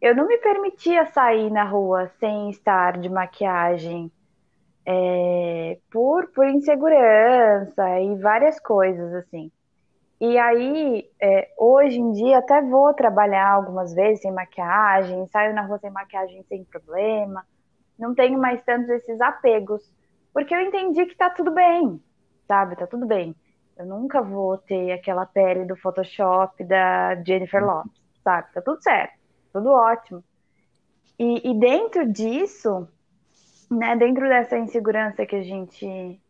[0.00, 4.12] eu não me permitia sair na rua sem estar de maquiagem
[4.86, 9.50] é, por, por insegurança e várias coisas assim.
[10.20, 15.62] E aí, é, hoje em dia, até vou trabalhar algumas vezes sem maquiagem, saio na
[15.62, 17.44] rua sem maquiagem sem problema,
[17.98, 19.82] não tenho mais tantos esses apegos,
[20.32, 22.00] porque eu entendi que tá tudo bem,
[22.46, 22.76] sabe?
[22.76, 23.34] Tá tudo bem.
[23.76, 27.68] Eu nunca vou ter aquela pele do Photoshop da Jennifer uhum.
[27.68, 28.52] Lopes, sabe?
[28.52, 29.14] Tá tudo certo,
[29.52, 30.24] tudo ótimo.
[31.18, 32.88] E, e dentro disso,
[33.70, 36.20] né, dentro dessa insegurança que a gente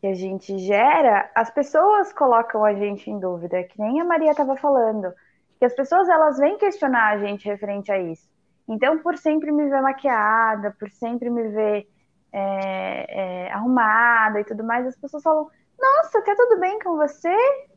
[0.00, 4.32] que a gente gera, as pessoas colocam a gente em dúvida, que nem a Maria
[4.32, 5.10] estava falando,
[5.58, 8.28] que as pessoas elas vêm questionar a gente referente a isso.
[8.68, 11.88] Então, por sempre me ver maquiada, por sempre me ver
[12.36, 13.06] é,
[13.46, 17.34] é, arrumada e tudo mais, as pessoas falam: Nossa, tá tudo bem com você?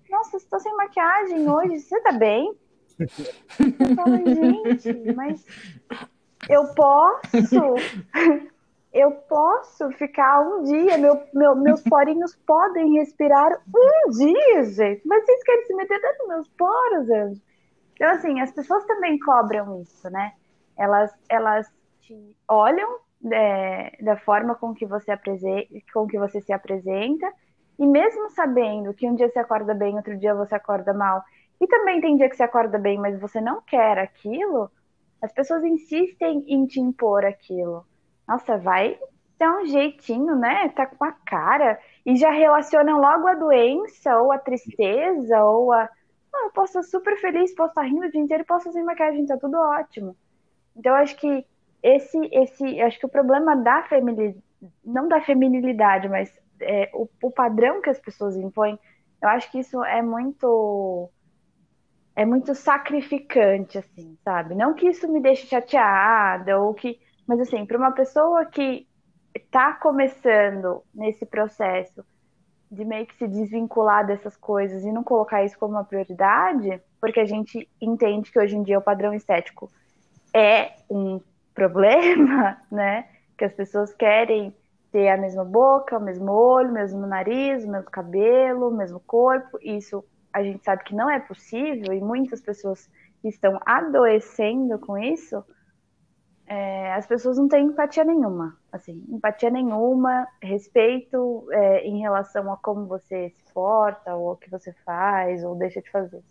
[0.09, 2.57] Nossa, estou sem maquiagem hoje, você tá bem?
[2.99, 5.45] Eu falo, gente, mas
[6.49, 7.75] eu posso.
[8.91, 15.03] eu posso ficar um dia, meu, meu, meus porinhos podem respirar um dia, gente.
[15.05, 17.43] Mas vocês querem se meter dentro dos meus poros, gente?
[17.93, 20.33] Então, assim, as pessoas também cobram isso, né?
[20.75, 22.99] Elas, elas te olham
[23.31, 25.17] é, da forma com que, você
[25.93, 27.31] com que você se apresenta,
[27.79, 31.23] e mesmo sabendo que um dia você acorda bem, outro dia você acorda mal,
[31.59, 34.71] e também tem dia que você acorda bem, mas você não quer aquilo,
[35.21, 37.85] as pessoas insistem em te impor aquilo.
[38.27, 38.99] Nossa, vai
[39.37, 40.69] dar um jeitinho, né?
[40.69, 41.79] Tá com a cara.
[42.05, 45.89] E já relacionam logo a doença, ou a tristeza, ou a.
[46.31, 49.25] Não, eu posso estar super feliz, posso estar rindo o dia inteiro, posso fazer maquiagem,
[49.25, 50.15] tá tudo ótimo.
[50.75, 51.45] Então, eu acho que
[51.81, 54.43] esse, esse, acho que o problema da feminilidade,
[54.83, 58.79] não da feminilidade, mas é, o, o padrão que as pessoas impõem,
[59.21, 61.11] eu acho que isso é muito
[62.15, 64.55] é muito sacrificante, assim, sabe?
[64.55, 66.99] Não que isso me deixe chateada, ou que.
[67.27, 68.87] Mas, assim, para uma pessoa que
[69.35, 72.03] está começando nesse processo
[72.71, 77.19] de meio que se desvincular dessas coisas e não colocar isso como uma prioridade, porque
[77.19, 79.69] a gente entende que hoje em dia o padrão estético
[80.33, 81.21] é um
[81.57, 83.09] problema, né?
[83.35, 84.55] Que as pessoas querem
[84.91, 88.99] ter a mesma boca, o mesmo olho, o mesmo nariz, o mesmo cabelo, o mesmo
[88.99, 89.57] corpo.
[89.61, 92.87] Isso a gente sabe que não é possível e muitas pessoas
[93.23, 95.43] estão adoecendo com isso,
[96.45, 102.57] é, as pessoas não têm empatia nenhuma, assim, empatia nenhuma, respeito é, em relação a
[102.57, 106.23] como você se porta, ou o que você faz, ou deixa de fazer?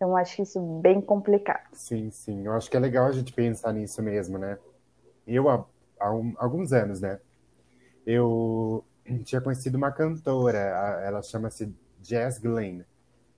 [0.00, 1.68] Então, acho isso bem complicado.
[1.74, 4.58] Sim, sim, eu acho que é legal a gente pensar nisso mesmo, né?
[5.26, 5.62] Eu, há,
[5.98, 7.20] há um, alguns anos, né,
[8.06, 8.82] eu
[9.24, 10.58] tinha conhecido uma cantora,
[11.04, 12.80] ela chama-se Jazz Glenn,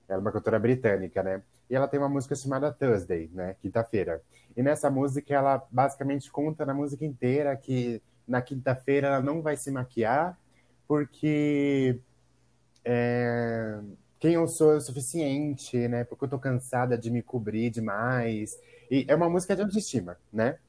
[0.07, 1.43] ela é uma cantora britânica, né?
[1.69, 3.57] E ela tem uma música chamada Thursday, né?
[3.61, 4.21] Quinta-feira.
[4.55, 9.57] E nessa música ela basicamente conta na música inteira que na quinta-feira ela não vai
[9.57, 10.39] se maquiar
[10.87, 11.99] porque
[12.85, 13.81] é,
[14.23, 16.05] quem eu sou é o suficiente, né?
[16.05, 18.57] Porque eu tô cansada de me cobrir demais.
[18.89, 20.59] E é uma música de autoestima, né?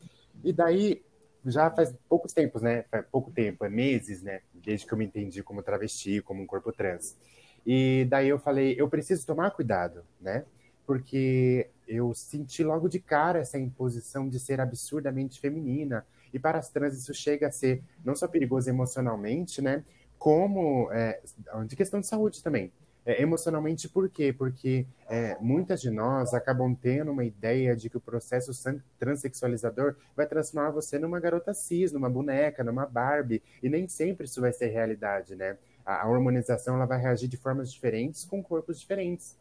[0.42, 1.04] E daí
[1.46, 2.82] já faz poucos tempos, né?
[2.90, 4.40] Faz pouco tempo, é meses, né?
[4.52, 7.16] Desde que eu me entendi como travesti, como um corpo trans.
[7.64, 10.44] E daí eu falei, eu preciso tomar cuidado, né?
[10.84, 16.04] Porque eu senti logo de cara essa imposição de ser absurdamente feminina.
[16.32, 19.84] E para as trans isso chega a ser não só perigoso emocionalmente, né?
[20.18, 21.20] Como é,
[21.68, 22.72] de questão de saúde também.
[23.06, 24.32] É, emocionalmente, por quê?
[24.32, 28.50] Porque é, muitas de nós acabam tendo uma ideia de que o processo
[28.98, 34.40] transexualizador vai transformar você numa garota cis, numa boneca, numa Barbie, e nem sempre isso
[34.40, 35.58] vai ser realidade, né?
[35.84, 39.36] a, hormonização ela vai reagir de formas diferentes com corpos diferentes.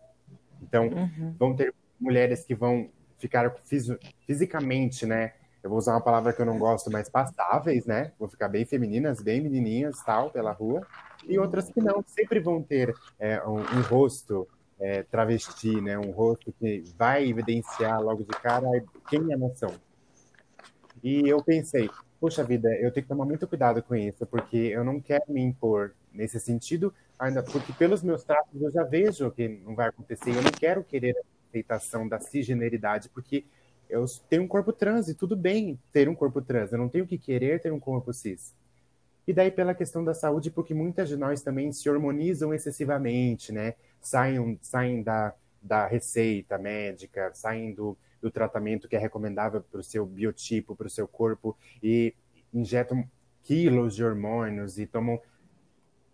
[0.62, 1.36] Então, uhum.
[1.38, 5.34] vão ter mulheres que vão ficar fisi fisicamente, né?
[5.62, 8.12] Eu vou usar uma palavra que eu não gosto, mas pastáveis, né?
[8.20, 10.86] Vão ficar bem femininas, bem menininhas, tal, pela rua.
[11.28, 14.48] E outras que não, sempre vão ter é, um, um, rosto
[14.80, 15.98] é, travesti, né?
[15.98, 18.68] Um rosto que vai evidenciar logo de cara
[19.10, 19.74] quem é a nação.
[21.04, 24.84] E eu pensei, poxa vida, eu tenho que tomar muito cuidado com isso, porque eu
[24.84, 29.48] não quero me impor nesse sentido, ainda porque pelos meus tratos eu já vejo que
[29.48, 30.30] não vai acontecer.
[30.30, 33.46] Eu não quero querer a aceitação da cisgeneridade, porque
[33.90, 36.72] eu tenho um corpo trans e tudo bem ter um corpo trans.
[36.72, 38.54] Eu não tenho que querer ter um corpo cis.
[39.28, 43.76] E daí pela questão da saúde, porque muitas de nós também se hormonizam excessivamente, né?
[44.02, 49.84] Saem, saem da, da receita médica, saem do, do tratamento que é recomendável para o
[49.84, 52.14] seu biotipo, para o seu corpo, e
[52.54, 53.10] injetam
[53.44, 55.20] quilos de hormônios e tomam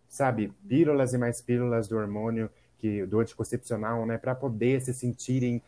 [0.09, 5.61] sabe, pílulas e mais pílulas do hormônio, que, do anticoncepcional, né, para poder se sentirem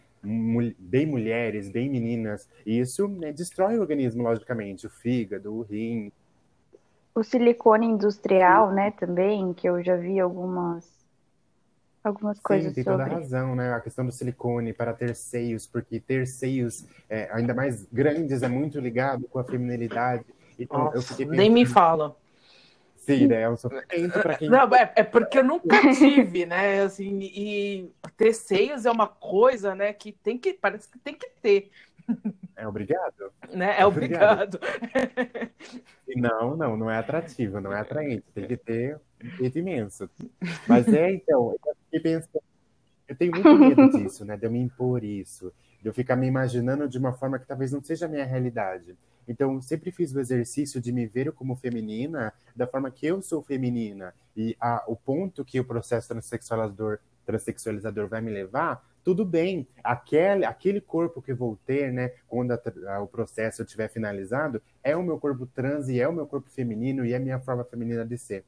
[0.80, 2.50] bem mulheres, bem meninas.
[2.66, 6.12] E isso né, destrói o organismo, logicamente, o fígado, o rim.
[7.13, 11.02] O silicone industrial, né, também, que eu já vi algumas
[12.04, 13.04] algumas Sim, coisas tem sobre.
[13.04, 13.74] toda a razão, né?
[13.74, 18.47] A questão do silicone para ter seios, porque ter seios é, ainda mais grandes é
[18.47, 20.26] muito ligado com a feminilidade.
[20.57, 21.38] Então, Nossa, eu fiquei pensando...
[21.38, 22.16] Nem me fala.
[22.95, 23.41] Sim, né?
[23.41, 24.49] É um sofrimento para quem.
[24.49, 26.84] Não, é, é, porque eu nunca tive, né?
[26.84, 29.91] Assim, e ter seios é uma coisa, né?
[29.91, 30.53] Que tem que.
[30.53, 31.72] Parece que tem que ter.
[32.62, 33.34] É obrigado.
[33.51, 33.76] Né?
[33.76, 34.55] É, é obrigado.
[34.55, 35.51] obrigado.
[36.16, 38.24] não, não, não é atrativo, não é atraente.
[38.36, 40.07] Tem que ter um peito imenso.
[40.68, 42.43] Mas é, então, eu fiquei pensando.
[43.07, 44.38] Eu tenho muito medo disso, né?
[44.38, 45.51] De eu me impor isso.
[45.82, 48.95] De eu ficar me imaginando de uma forma que talvez não seja a minha realidade.
[49.28, 53.41] Então, sempre fiz o exercício de me ver como feminina da forma que eu sou
[53.41, 54.14] feminina.
[54.38, 60.45] E a, o ponto que o processo transexualizador, transexualizador vai me levar tudo bem, aquele,
[60.45, 65.04] aquele corpo que vou ter, né, quando a, a, o processo estiver finalizado, é o
[65.04, 68.06] meu corpo trans e é o meu corpo feminino e é a minha forma feminina
[68.06, 68.45] de ser.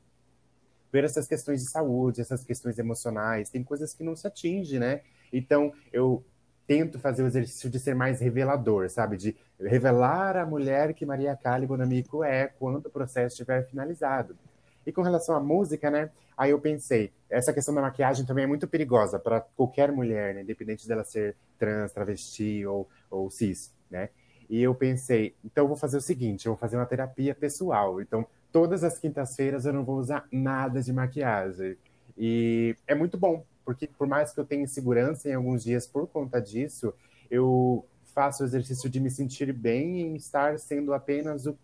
[0.91, 5.01] Por essas questões de saúde, essas questões emocionais, tem coisas que não se atinge, né?
[5.31, 6.23] Então, eu
[6.67, 9.17] tento fazer o exercício de ser mais revelador, sabe?
[9.17, 14.37] De revelar a mulher que Maria Kali Bonamico é quando o processo estiver finalizado.
[14.85, 16.09] E com relação à música, né?
[16.37, 20.41] Aí eu pensei, essa questão da maquiagem também é muito perigosa para qualquer mulher, né?
[20.41, 24.09] Independente dela ser trans, travesti ou, ou cis, né?
[24.49, 28.01] E eu pensei, então eu vou fazer o seguinte, eu vou fazer uma terapia pessoal.
[28.01, 31.77] Então, todas as quintas-feiras eu não vou usar nada de maquiagem.
[32.17, 36.07] E é muito bom, porque por mais que eu tenha insegurança em alguns dias por
[36.07, 36.93] conta disso,
[37.31, 41.57] eu faço o exercício de me sentir bem em estar sendo apenas o,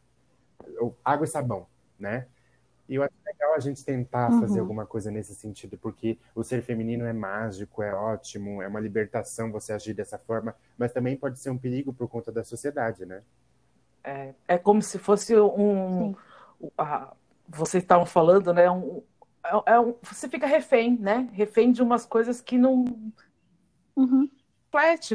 [0.82, 1.68] o água e sabão,
[2.00, 2.26] né?
[2.90, 4.42] E eu acho legal a gente tentar uhum.
[4.42, 8.80] fazer alguma coisa nesse sentido, porque o ser feminino é mágico, é ótimo, é uma
[8.80, 13.06] libertação você agir dessa forma, mas também pode ser um perigo por conta da sociedade,
[13.06, 13.22] né?
[14.04, 16.16] É, é como se fosse um.
[16.76, 17.14] A,
[17.48, 18.72] vocês estavam falando, né?
[18.72, 19.04] Um,
[19.44, 21.30] é, é um, você fica refém, né?
[21.34, 22.86] Refém de umas coisas que não.
[23.96, 24.28] Uhum.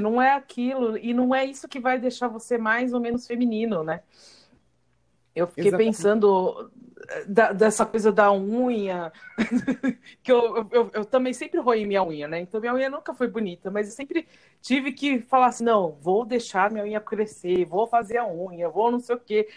[0.01, 3.85] Não é aquilo, e não é isso que vai deixar você mais ou menos feminino,
[3.85, 4.03] né?
[5.35, 5.97] Eu fiquei Exatamente.
[5.97, 6.71] pensando
[7.27, 9.13] da, dessa coisa da unha,
[10.23, 12.41] que eu, eu, eu, também sempre roí minha unha, né?
[12.41, 14.27] Então minha unha nunca foi bonita, mas eu sempre
[14.61, 18.91] tive que falar assim, não, vou deixar minha unha crescer, vou fazer a unha, vou
[18.91, 19.49] não sei o quê.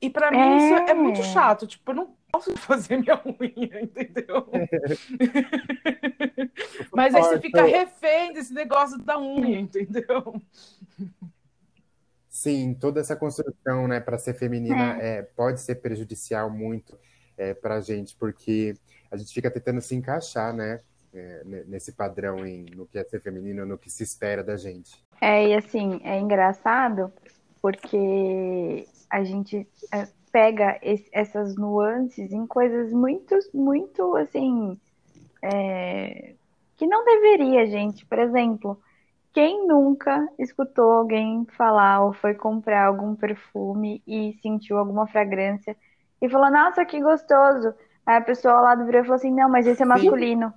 [0.00, 0.30] E para é...
[0.30, 4.48] mim isso é muito chato, tipo, eu não posso fazer minha unha, entendeu?
[6.92, 10.40] mas aí você fica refém desse negócio da unha, entendeu?
[12.42, 15.18] Sim, toda essa construção, né, para ser feminina é.
[15.18, 15.22] é.
[15.22, 16.98] pode ser prejudicial muito
[17.38, 18.74] é, para a gente, porque
[19.12, 20.80] a gente fica tentando se encaixar, né,
[21.14, 25.00] é, nesse padrão em, no que é ser feminino, no que se espera da gente.
[25.20, 27.12] É, e assim, é engraçado
[27.60, 29.64] porque a gente
[29.94, 34.76] é, pega esse, essas nuances em coisas muito, muito, assim,
[35.40, 36.34] é,
[36.76, 38.04] que não deveria, gente.
[38.04, 38.82] Por exemplo,
[39.32, 45.76] quem nunca escutou alguém falar ou foi comprar algum perfume e sentiu alguma fragrância
[46.20, 47.74] e falou, nossa, que gostoso.
[48.04, 50.52] Aí a pessoa lá do virou e falou assim, não, mas esse é masculino.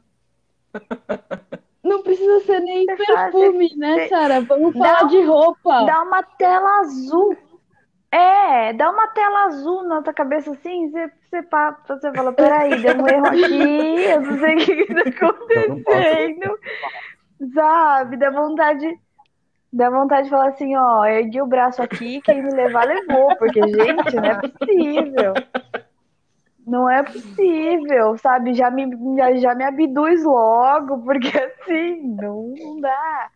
[1.83, 4.41] Não precisa ser nem você perfume, faz, né, Sara?
[4.41, 5.85] Vamos falar de roupa.
[5.85, 7.37] Dá uma tela azul.
[8.11, 11.47] É, dá uma tela azul na tua cabeça assim, você, você,
[11.87, 16.59] você fala, peraí, deu um erro aqui, eu não sei o que está acontecendo
[17.53, 18.17] sabe?
[18.17, 18.99] Dá vontade,
[19.71, 23.61] dá vontade de falar assim, ó, ergui o braço aqui, quem me levar, levou, porque,
[23.61, 25.33] gente, não é possível.
[26.65, 28.55] Não é possível, sabe?
[28.55, 33.29] Já me, já, já me abduz logo, porque assim, não, não dá.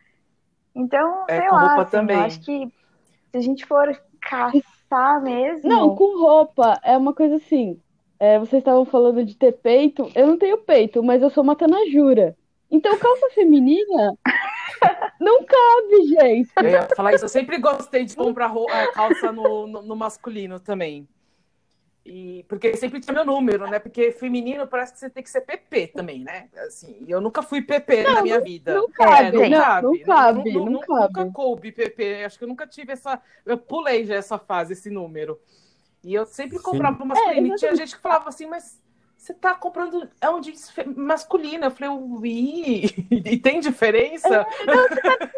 [0.74, 2.18] Então, é, sei lá, assim, também.
[2.18, 2.68] acho que
[3.32, 3.88] se a gente for
[4.22, 5.70] caçar mesmo.
[5.70, 7.80] Não, com roupa é uma coisa assim.
[8.20, 10.10] É, vocês estavam falando de ter peito.
[10.16, 12.36] Eu não tenho peito, mas eu sou uma canajura.
[12.72, 14.16] Então, calça feminina
[15.20, 16.52] não cabe, gente.
[16.58, 17.26] Eu ia falar isso.
[17.26, 21.08] Eu sempre gostei de comprar roupa, calça no, no, no, masculino também.
[22.06, 23.78] E, porque sempre tinha meu número, né?
[23.78, 26.50] Porque feminino parece que você tem que ser PP também, né?
[26.66, 28.74] Assim, eu nunca fui PP não, na minha não, vida.
[28.74, 29.88] Não cabe, é, não, cabe.
[29.88, 31.02] Não, cabe, não, não, cabe.
[31.02, 32.24] Nunca coube PP.
[32.24, 33.22] Acho que eu nunca tive essa.
[33.46, 35.40] Eu pulei já essa fase, esse número.
[36.04, 37.52] E eu sempre comprava masculino.
[37.52, 38.82] É, e tinha gente que falava assim, mas
[39.20, 41.66] você tá comprando é um jeans masculino.
[41.66, 44.48] Eu falei, ui, e tem diferença?
[44.62, 45.30] É, não, você tá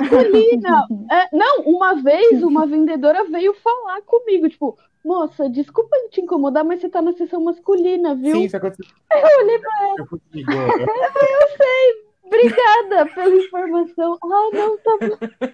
[0.00, 0.86] masculina.
[1.10, 6.80] É, não, uma vez uma vendedora veio falar comigo, tipo, moça, desculpa te incomodar, mas
[6.80, 8.34] você tá na sessão masculina, viu?
[8.34, 8.94] Sim, isso aconteceu.
[9.10, 9.96] Eu olhei pra ela.
[9.98, 10.08] Eu,
[11.40, 14.18] eu sei, obrigada pela informação.
[14.22, 15.48] Ah, não, tá bom.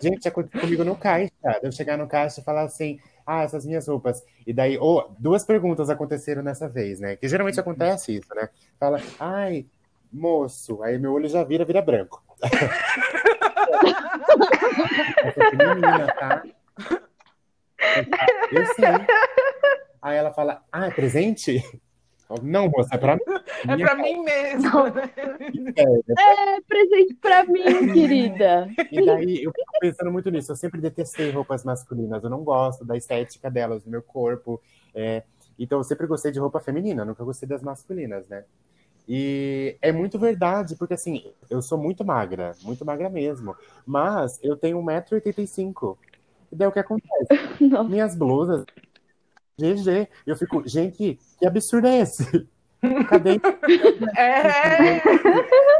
[0.00, 1.30] Gente, aconteceu comigo no caixa.
[1.62, 2.98] Eu chegar no caixa e falar assim
[3.28, 4.24] ah, essas minhas roupas.
[4.46, 7.14] E daí, oh, duas perguntas aconteceram nessa vez, né?
[7.14, 8.48] Que geralmente acontece isso, né?
[8.80, 9.66] Fala, ai,
[10.10, 12.24] moço, aí meu olho já vira, vira branco.
[15.52, 16.42] Menina, tá?
[18.50, 18.88] Eu sei.
[20.00, 21.62] Aí ela fala, ah, é presente?
[22.42, 23.22] Não, moça, é pra mim.
[23.66, 24.86] É pra mim mesmo.
[25.76, 28.68] É, é presente pra mim, querida.
[28.92, 30.52] E daí eu fico pensando muito nisso.
[30.52, 32.22] Eu sempre detestei roupas masculinas.
[32.22, 34.60] Eu não gosto da estética delas, do meu corpo.
[34.94, 35.22] É...
[35.58, 38.44] Então eu sempre gostei de roupa feminina, nunca gostei das masculinas, né?
[39.08, 43.56] E é muito verdade, porque assim, eu sou muito magra, muito magra mesmo.
[43.86, 45.96] Mas eu tenho 1,85m.
[46.52, 47.28] E daí o que acontece?
[47.60, 47.88] Não.
[47.88, 48.64] Minhas blusas
[49.58, 50.08] GG.
[50.26, 52.46] Eu fico, gente, que absurdo é esse?
[53.08, 53.40] Cadê?
[54.16, 54.98] É.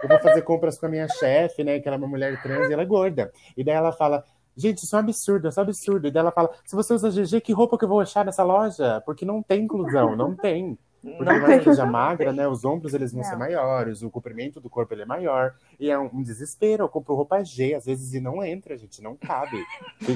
[0.03, 1.79] Eu vou fazer compras com a minha chefe, né?
[1.81, 3.33] Que ela é uma mulher trans e ela é gorda.
[3.57, 4.25] E daí ela fala,
[4.57, 6.09] gente, isso é um absurdo, isso é um absurdo.
[6.09, 8.43] E daí ela fala, se você usa GG, que roupa que eu vou achar nessa
[8.43, 9.01] loja?
[9.07, 10.79] Porque não tem inclusão, não tem.
[11.01, 12.49] Porque não mais seja magra, né?
[12.49, 13.31] Os ombros eles vão não.
[13.31, 15.55] ser maiores, o comprimento do corpo ele é maior.
[15.79, 16.85] E é um, um, desespero.
[16.85, 19.65] Eu compro roupa G, às vezes, e não entra, gente, não cabe.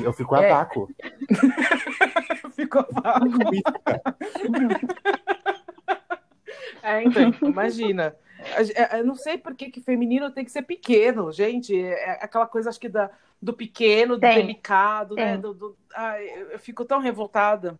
[0.03, 0.51] Eu fico a é.
[2.63, 3.29] Ficou a vácuo.
[6.83, 8.15] é, então, imagina.
[8.77, 11.77] É, eu não sei por que, que feminino tem que ser pequeno, gente.
[11.77, 13.11] É aquela coisa, acho que da,
[13.41, 14.37] do pequeno, do tem.
[14.37, 15.25] delicado, né?
[15.25, 15.33] tem.
[15.33, 15.39] né?
[15.39, 15.77] Do, do...
[15.95, 17.79] Ai, eu fico tão revoltada.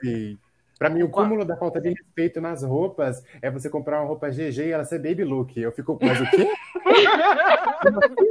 [0.00, 0.38] Sim.
[0.78, 4.30] Pra mim, o cúmulo da falta de respeito nas roupas é você comprar uma roupa
[4.30, 5.58] GG e ela ser baby look.
[5.58, 6.48] Eu fico, mas o quê?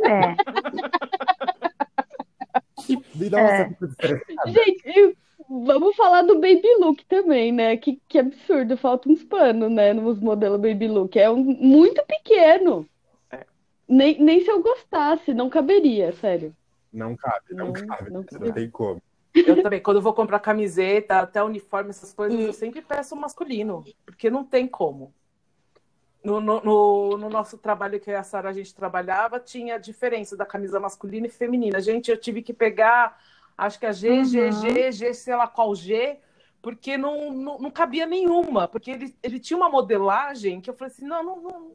[0.03, 0.35] É.
[3.29, 3.69] Nossa,
[3.99, 4.51] é.
[4.51, 4.80] Gente,
[5.65, 7.77] vamos falar do baby look também, né?
[7.77, 9.93] Que, que absurdo, falta uns panos, né?
[9.93, 11.17] Nos modelos baby look.
[11.17, 12.87] É um, muito pequeno.
[13.29, 13.45] É.
[13.87, 16.55] Nem, nem se eu gostasse, não caberia, sério.
[16.91, 18.09] Não cabe, não, não cabe.
[18.11, 19.01] Não, não tem como.
[19.33, 23.83] Eu também, quando eu vou comprar camiseta, até uniforme, essas coisas, eu sempre peço masculino,
[24.05, 25.13] porque não tem como.
[26.23, 30.35] No, no, no, no nosso trabalho que a Sara a gente trabalhava, tinha a diferença
[30.35, 31.79] da camisa masculina e feminina.
[31.79, 33.17] Gente, eu tive que pegar,
[33.57, 34.23] acho que a G, uhum.
[34.23, 36.19] G, G, G, sei lá qual G,
[36.61, 40.91] porque não, não, não cabia nenhuma, porque ele, ele tinha uma modelagem que eu falei
[40.93, 41.71] assim, não, não, não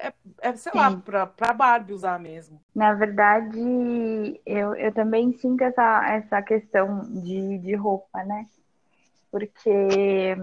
[0.00, 0.78] é, é sei Sim.
[0.78, 0.96] lá,
[1.36, 2.60] para Barbie usar mesmo.
[2.74, 8.46] Na verdade, eu, eu também sinto essa, essa questão de, de roupa, né?
[9.30, 10.36] Porque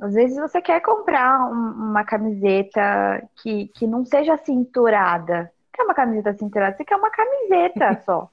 [0.00, 5.50] às vezes você quer comprar um, uma camiseta que, que não seja cinturada.
[5.72, 6.76] Quer uma camiseta cinturada?
[6.76, 8.30] Você quer uma camiseta só,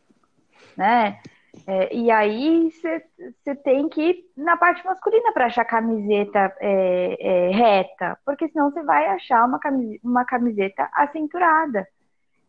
[0.78, 1.20] né?
[1.66, 7.50] É, e aí você tem que ir na parte masculina para achar camiseta é, é,
[7.50, 11.88] reta, porque senão você vai achar uma camiseta, uma camiseta acinturada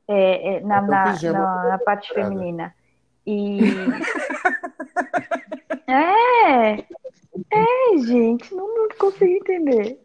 [0.07, 2.75] é, é, na, na, na, na, parte feminina.
[3.27, 3.61] E.
[5.87, 6.85] é!
[7.51, 9.99] É, gente, não, não consigo entender.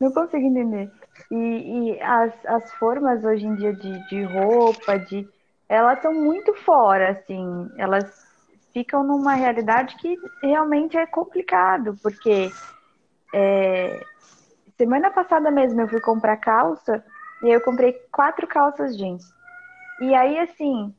[0.00, 0.90] Não consigo entender.
[1.30, 5.28] E, e as, as formas hoje em dia de, de roupa, de
[5.68, 8.04] elas estão muito fora, assim, elas
[8.72, 12.50] ficam numa realidade que realmente é complicado, porque
[13.34, 14.04] é,
[14.76, 17.04] semana passada mesmo eu fui comprar calça
[17.42, 19.22] e eu comprei quatro calças jeans.
[20.00, 20.94] E aí, assim,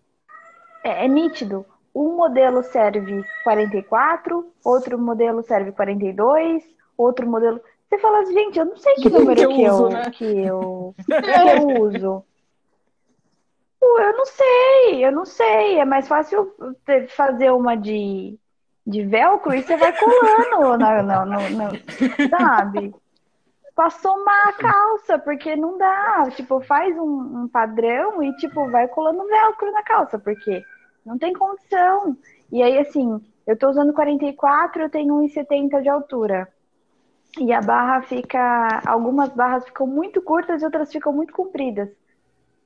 [0.84, 1.66] é, é nítido.
[1.96, 6.64] Um modelo serve 44, outro modelo serve 42,
[6.98, 7.62] outro modelo.
[7.88, 10.12] Você fala gente, eu não sei que número que eu, que uso, eu, né?
[10.12, 12.26] que eu, que eu uso.
[14.00, 15.80] Eu não sei, eu não sei.
[15.80, 16.54] É mais fácil
[17.10, 18.38] fazer uma de,
[18.86, 21.70] de velcro e você vai colando, não, não, não,
[22.30, 22.94] sabe?
[23.76, 26.30] Pra somar a calça, porque não dá.
[26.36, 30.64] Tipo, faz um, um padrão e, tipo, vai colando velcro na calça, porque
[31.06, 32.16] não tem condição.
[32.52, 36.48] E aí, assim, eu tô usando 44, eu tenho 1,70 de altura.
[37.40, 38.82] E a barra fica.
[38.86, 41.90] Algumas barras ficam muito curtas e outras ficam muito compridas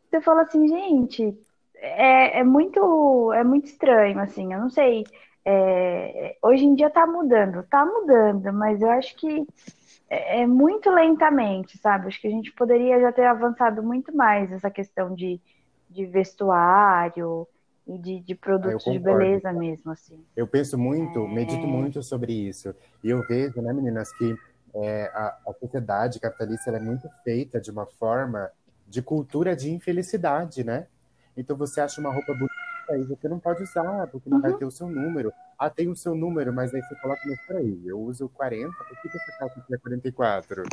[0.10, 1.38] você fala assim, gente,
[1.76, 5.06] é, é muito é muito estranho, assim, eu não sei.
[5.46, 9.48] É, hoje em dia tá mudando, tá mudando, mas eu acho que
[10.10, 12.08] é, é, muito lentamente, sabe?
[12.08, 15.40] Acho que a gente poderia já ter avançado muito mais essa questão de,
[15.90, 17.48] de vestuário
[17.86, 20.22] e de, de produtos ah, de beleza mesmo, assim.
[20.36, 21.28] Eu penso muito, é...
[21.28, 22.76] medito muito sobre isso.
[23.04, 24.36] E eu vejo, né, meninas, que
[24.76, 28.50] é, a, a sociedade capitalista é muito feita de uma forma
[28.88, 30.88] de cultura de infelicidade, né?
[31.36, 32.54] Então você acha uma roupa bonita
[32.98, 34.44] e você não pode usar, porque não uhum.
[34.44, 35.32] vai ter o seu número.
[35.60, 39.02] Ah, tem o seu número, mas aí você coloca, mas peraí, eu uso 40, por
[39.02, 40.64] que, que essa calça aqui é 44?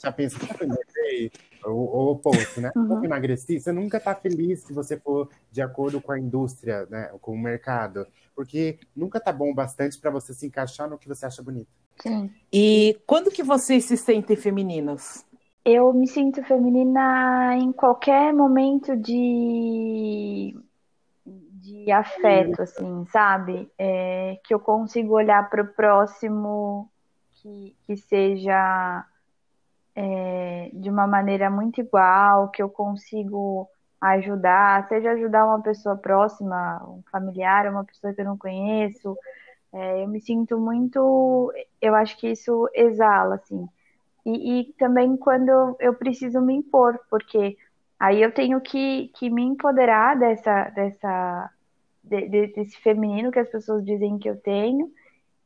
[0.00, 1.32] Já pensa que eu engordei?
[1.64, 2.70] O oposto, né?
[2.76, 2.98] Uhum.
[2.98, 7.10] Eu emagreci, você nunca tá feliz se você for de acordo com a indústria, né?
[7.20, 8.06] Com o mercado.
[8.34, 11.68] Porque nunca tá bom bastante para você se encaixar no que você acha bonito.
[12.00, 12.30] Sim.
[12.52, 15.24] E quando que vocês se sentem femininas?
[15.68, 20.56] Eu me sinto feminina em qualquer momento de,
[21.26, 23.68] de afeto, assim, sabe?
[23.76, 26.88] É, que eu consigo olhar para o próximo
[27.34, 29.04] que, que seja
[29.96, 33.68] é, de uma maneira muito igual, que eu consigo
[34.00, 39.18] ajudar, seja ajudar uma pessoa próxima, um familiar, uma pessoa que eu não conheço.
[39.72, 41.52] É, eu me sinto muito.
[41.82, 43.68] Eu acho que isso exala, assim
[44.26, 47.56] e, e também quando eu, preciso me impor, porque
[47.98, 51.50] aí eu tenho que, que me empoderar dessa, dessa,
[52.04, 54.90] de, de, desse feminino que as pessoas dizem que eu tenho,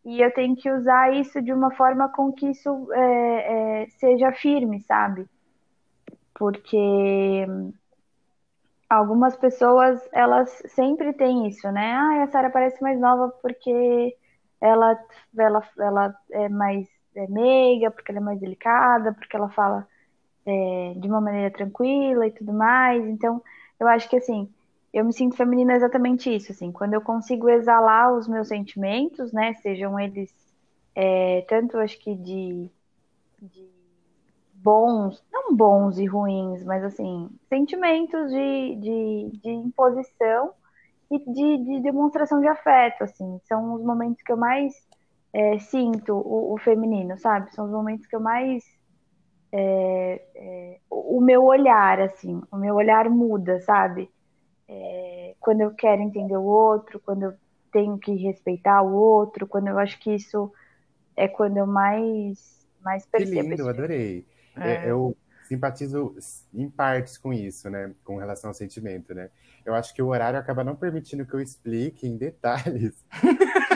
[0.04, 4.32] e eu tenho que usar isso de uma forma com que isso é, é, seja
[4.32, 5.28] firme, sabe?
[6.40, 7.46] porque
[8.88, 11.92] algumas pessoas, elas sempre têm isso, né?
[11.92, 14.16] Ah, a Sara parece mais nova porque
[14.58, 14.98] ela,
[15.36, 16.88] ela, ela é mais
[17.22, 19.86] é meiga, porque ela é mais delicada, porque ela fala
[20.46, 23.04] é, de uma maneira tranquila e tudo mais.
[23.06, 23.42] Então,
[23.78, 24.48] eu acho que assim,
[24.92, 29.54] eu me sinto feminina exatamente isso, assim, quando eu consigo exalar os meus sentimentos, né,
[29.54, 30.32] sejam eles
[30.94, 32.68] é, tanto acho que de,
[33.40, 33.68] de
[34.54, 40.52] bons, não bons e ruins, mas assim, sentimentos de, de, de imposição
[41.10, 44.74] e de, de, demonstração de afeto, assim, são os momentos que eu mais
[45.32, 47.54] é, sinto o, o, feminino, sabe?
[47.54, 48.64] São os momentos que eu mais
[49.52, 54.10] é, é, o meu olhar, assim, o meu olhar muda, sabe?
[54.68, 57.34] É, quando eu quero entender o outro, quando eu
[57.72, 60.52] tenho que respeitar o outro, quando eu acho que isso
[61.16, 63.42] é quando eu mais, mais percebo.
[63.42, 64.26] Que lindo, eu adorei.
[64.56, 64.86] É.
[64.86, 64.90] é.
[64.90, 66.14] Eu simpatizo
[66.54, 67.92] em partes com isso, né?
[68.04, 69.30] Com relação ao sentimento, né?
[69.64, 73.04] Eu acho que o horário acaba não permitindo que eu explique em detalhes.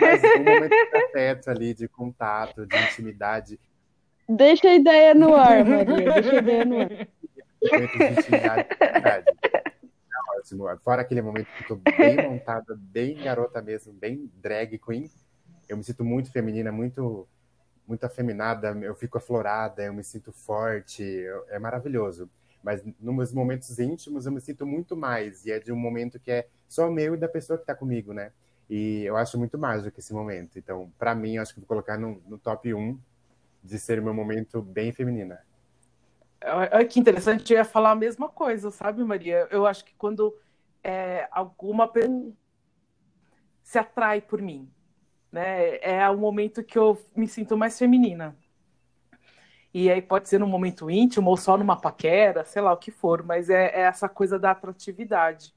[0.00, 3.60] Mas um momento de afeto ali, de contato, de intimidade.
[4.28, 6.12] Deixa a ideia no ar, Maria.
[6.12, 6.90] Deixa a ideia no ar.
[10.38, 10.64] Ótimo.
[10.78, 15.10] Fora aquele momento que eu tô bem montada, bem garota mesmo, bem drag queen.
[15.68, 17.28] Eu me sinto muito feminina, muito
[17.86, 22.30] muito afeminada, eu fico aflorada, eu me sinto forte, é maravilhoso.
[22.62, 26.30] Mas nos momentos íntimos eu me sinto muito mais, e é de um momento que
[26.30, 28.32] é só meu e da pessoa que está comigo, né?
[28.68, 30.58] E eu acho muito mágico esse momento.
[30.58, 32.98] Então, para mim, eu acho que vou colocar no, no top 1
[33.62, 35.40] de ser meu momento bem feminina.
[36.44, 39.48] Olha que interessante, eu ia falar a mesma coisa, sabe, Maria?
[39.50, 40.36] Eu acho que quando
[40.84, 42.32] é, alguma pessoa
[43.62, 44.70] se atrai por mim,
[45.30, 45.76] né?
[45.78, 48.34] É o momento que eu me sinto mais feminina.
[49.72, 52.90] E aí pode ser num momento íntimo ou só numa paquera, sei lá o que
[52.90, 55.54] for, mas é, é essa coisa da atratividade.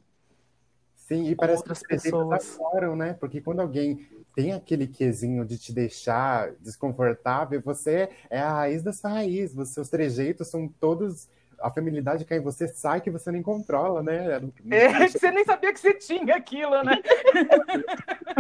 [0.96, 3.14] Sim, e parece outras que pessoas adoram, né?
[3.14, 8.94] Porque quando alguém tem aquele quesinho de te deixar desconfortável, você é a raiz da
[8.94, 11.30] sua raiz, os seus trejeitos são todos
[11.62, 14.42] a feminilidade cai em você, sai que você nem controla, né?
[14.72, 16.96] É, você nem sabia que você tinha aquilo, né?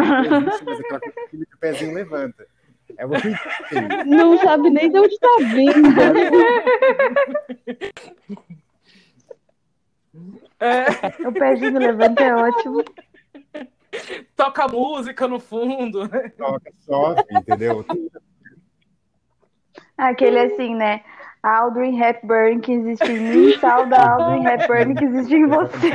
[1.27, 2.47] Aquele o pezinho levanta.
[2.97, 3.27] É muito
[4.05, 6.01] Não sabe nem de onde está vindo.
[10.59, 11.27] É.
[11.27, 12.83] O pezinho levanta é ótimo
[14.35, 16.07] toca música no fundo.
[16.37, 17.85] Toca, chove, entendeu?
[19.97, 21.03] Aquele assim, né?
[21.43, 25.91] Audrey Hepburn que existe em mim, tal da Audrey Hepburn que existe em você.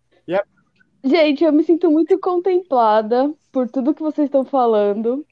[1.04, 5.26] Gente, eu me sinto muito contemplada por tudo que vocês estão falando.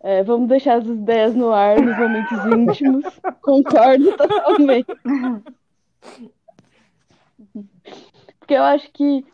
[0.00, 3.04] É, vamos deixar as ideias no ar nos momentos íntimos.
[3.42, 4.86] Concordo totalmente.
[8.38, 9.26] Porque eu acho que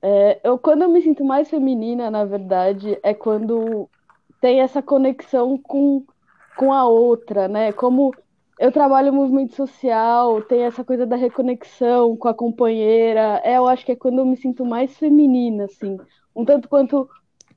[0.00, 3.90] é, eu, quando eu me sinto mais feminina, na verdade, é quando
[4.40, 6.06] tem essa conexão com,
[6.56, 7.70] com a outra, né?
[7.70, 8.14] Como
[8.58, 13.40] eu trabalho no movimento social, tem essa coisa da reconexão com a companheira.
[13.44, 15.98] É, eu acho que é quando eu me sinto mais feminina, assim.
[16.34, 17.08] Um tanto quanto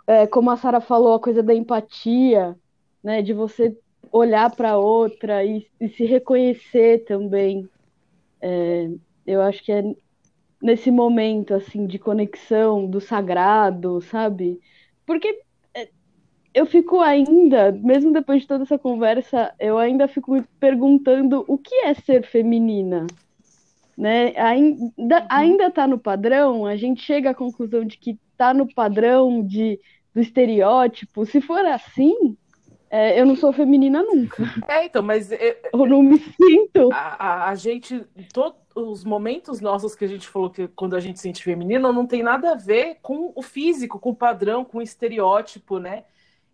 [0.07, 2.57] é, como a Sara falou, a coisa da empatia,
[3.03, 3.77] né, de você
[4.11, 7.69] olhar para outra e, e, se reconhecer também.
[8.41, 8.89] É,
[9.25, 9.83] eu acho que é
[10.61, 14.59] nesse momento assim de conexão do sagrado, sabe?
[15.05, 15.44] Porque
[16.55, 21.57] eu fico ainda, mesmo depois de toda essa conversa, eu ainda fico me perguntando o
[21.57, 23.05] que é ser feminina,
[23.97, 24.33] né?
[24.37, 26.65] Ainda ainda está no padrão.
[26.65, 29.77] A gente chega à conclusão de que está no padrão de
[30.13, 32.37] do estereótipo, se for assim,
[32.89, 34.41] é, eu não sou feminina nunca.
[34.69, 35.29] É, então, mas.
[35.33, 36.89] Eu, eu não me sinto.
[36.93, 38.01] A, a, a, gente.
[38.31, 41.91] Todos os momentos nossos que a gente falou que quando a gente se sente feminina
[41.91, 46.05] não tem nada a ver com o físico, com o padrão, com o estereótipo, né?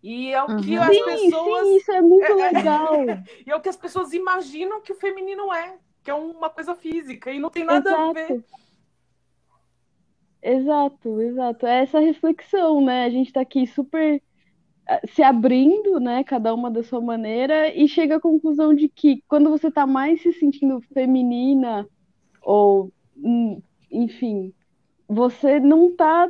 [0.02, 0.82] E é o que uhum.
[0.82, 1.68] as sim, pessoas.
[1.68, 2.94] Sim, isso é muito é, é legal.
[3.46, 6.74] e é o que as pessoas imaginam que o feminino é, que é uma coisa
[6.74, 8.02] física, e não tem nada Exato.
[8.02, 8.44] a ver.
[10.42, 11.66] Exato, exato.
[11.66, 13.04] É essa reflexão, né?
[13.04, 14.20] A gente está aqui super
[14.88, 19.22] eh, se abrindo, né, cada uma da sua maneira, e chega à conclusão de que
[19.28, 21.88] quando você está mais se sentindo feminina,
[22.42, 24.52] ou, hum, enfim,
[25.08, 26.28] você não está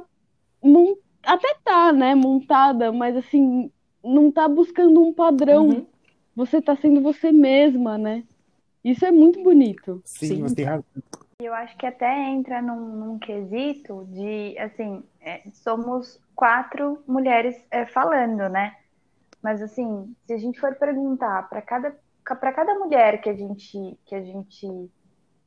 [1.25, 3.71] até tá, né, montada, mas assim,
[4.03, 5.69] não está buscando um padrão.
[5.69, 5.87] Uhum.
[6.35, 8.25] Você está sendo você mesma, né?
[8.83, 10.01] Isso é muito bonito.
[10.05, 10.85] Sim, Sim, você tem razão.
[11.39, 17.85] Eu acho que até entra num, num quesito de, assim, é, somos quatro mulheres é,
[17.85, 18.77] falando, né?
[19.43, 23.99] Mas, assim, se a gente for perguntar para cada, para cada mulher que a gente,
[24.07, 24.91] que a gente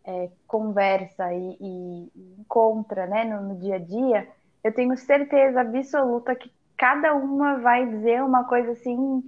[0.04, 4.28] é, conversa e, e, encontra né, no, no dia a dia,
[4.66, 9.24] eu tenho certeza absoluta que cada uma vai dizer uma coisa assim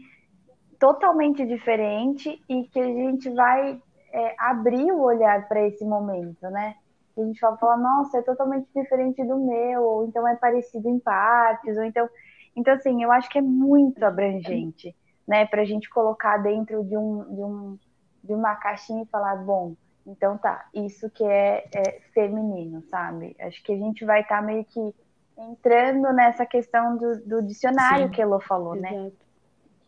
[0.80, 3.80] totalmente diferente e que a gente vai
[4.12, 6.74] é, abrir o olhar para esse momento, né?
[7.16, 10.98] A gente vai falar, nossa, é totalmente diferente do meu, ou então é parecido em
[10.98, 12.10] partes, ou então.
[12.56, 14.96] Então, assim, eu acho que é muito abrangente,
[15.28, 15.46] né?
[15.46, 17.80] Para a gente colocar dentro de, um, de, um,
[18.24, 23.36] de uma caixinha e falar, bom, então tá, isso que é, é feminino, sabe?
[23.40, 24.96] Acho que a gente vai estar tá meio que
[25.38, 28.90] entrando nessa questão do, do dicionário Sim, que Elo falou, né?
[28.90, 29.04] exato.
[29.04, 29.12] né?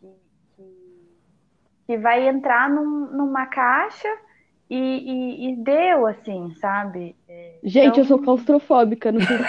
[0.00, 0.08] Que,
[0.56, 0.64] que,
[1.86, 4.08] que, vai entrar num, numa caixa
[4.68, 7.16] e, e, e, deu, assim, sabe?
[7.28, 7.98] É, Gente, então...
[7.98, 9.44] eu sou claustrofóbica, não sei se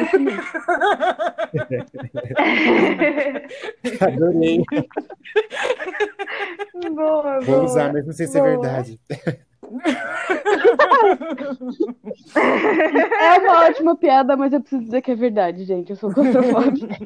[4.03, 4.63] Adorei.
[6.95, 8.99] Boa, Vou boa, usar, mesmo sem ser verdade.
[12.35, 15.91] É uma ótima piada, mas eu preciso dizer que é verdade, gente.
[15.91, 16.97] Eu sou claustrofóbica.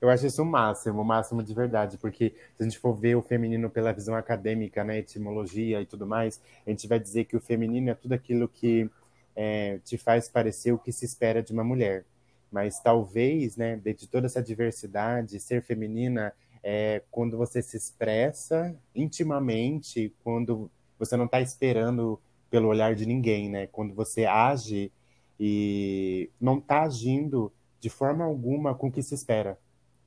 [0.00, 3.16] Eu acho isso o máximo, o máximo de verdade, porque se a gente for ver
[3.16, 7.36] o feminino pela visão acadêmica, né, etimologia e tudo mais, a gente vai dizer que
[7.36, 8.90] o feminino é tudo aquilo que
[9.34, 12.04] é, te faz parecer o que se espera de uma mulher.
[12.52, 16.32] Mas talvez, né, de toda essa diversidade, ser feminina
[16.68, 23.48] é quando você se expressa intimamente, quando você não está esperando pelo olhar de ninguém,
[23.48, 23.68] né?
[23.68, 24.90] Quando você age
[25.38, 29.56] e não está agindo de forma alguma com o que se espera.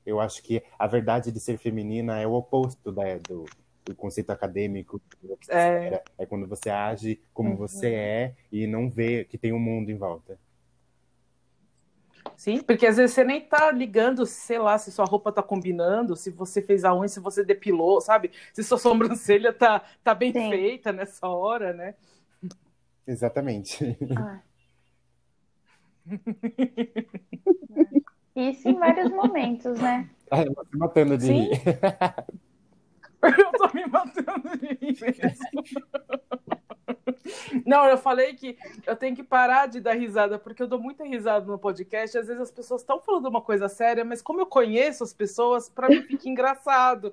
[0.04, 3.46] Eu acho que a verdade de ser feminina é o oposto da, do,
[3.82, 5.00] do conceito acadêmico.
[5.48, 6.02] É.
[6.18, 6.26] é.
[6.26, 7.56] quando você age como uhum.
[7.56, 10.38] você é e não vê que tem um mundo em volta.
[12.40, 16.16] Sim, porque às vezes você nem tá ligando, sei lá, se sua roupa tá combinando,
[16.16, 18.30] se você fez a unha, se você depilou, sabe?
[18.54, 20.48] Se sua sobrancelha tá, tá bem Sim.
[20.48, 21.96] feita nessa hora, né?
[23.06, 23.94] Exatamente.
[24.16, 24.40] Ah.
[28.34, 30.08] Isso em vários momentos, né?
[30.30, 31.42] Ah, eu tô me matando de Sim.
[31.42, 31.62] rir.
[33.22, 35.62] eu tô me matando de rir mesmo.
[37.66, 38.56] Não, eu falei que
[38.86, 42.16] eu tenho que parar de dar risada, porque eu dou muita risada no podcast.
[42.16, 45.68] Às vezes as pessoas estão falando uma coisa séria, mas como eu conheço as pessoas,
[45.68, 47.12] para mim fica engraçado.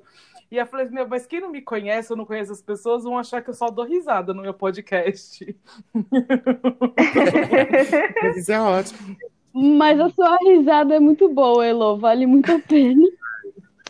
[0.49, 3.17] E eu falei, meu, mas quem não me conhece ou não conhece as pessoas vão
[3.17, 5.55] achar que eu só dou risada no meu podcast.
[8.37, 9.17] isso é ótimo.
[9.53, 13.03] Mas a sua risada é muito boa, Elo, vale muito a pena.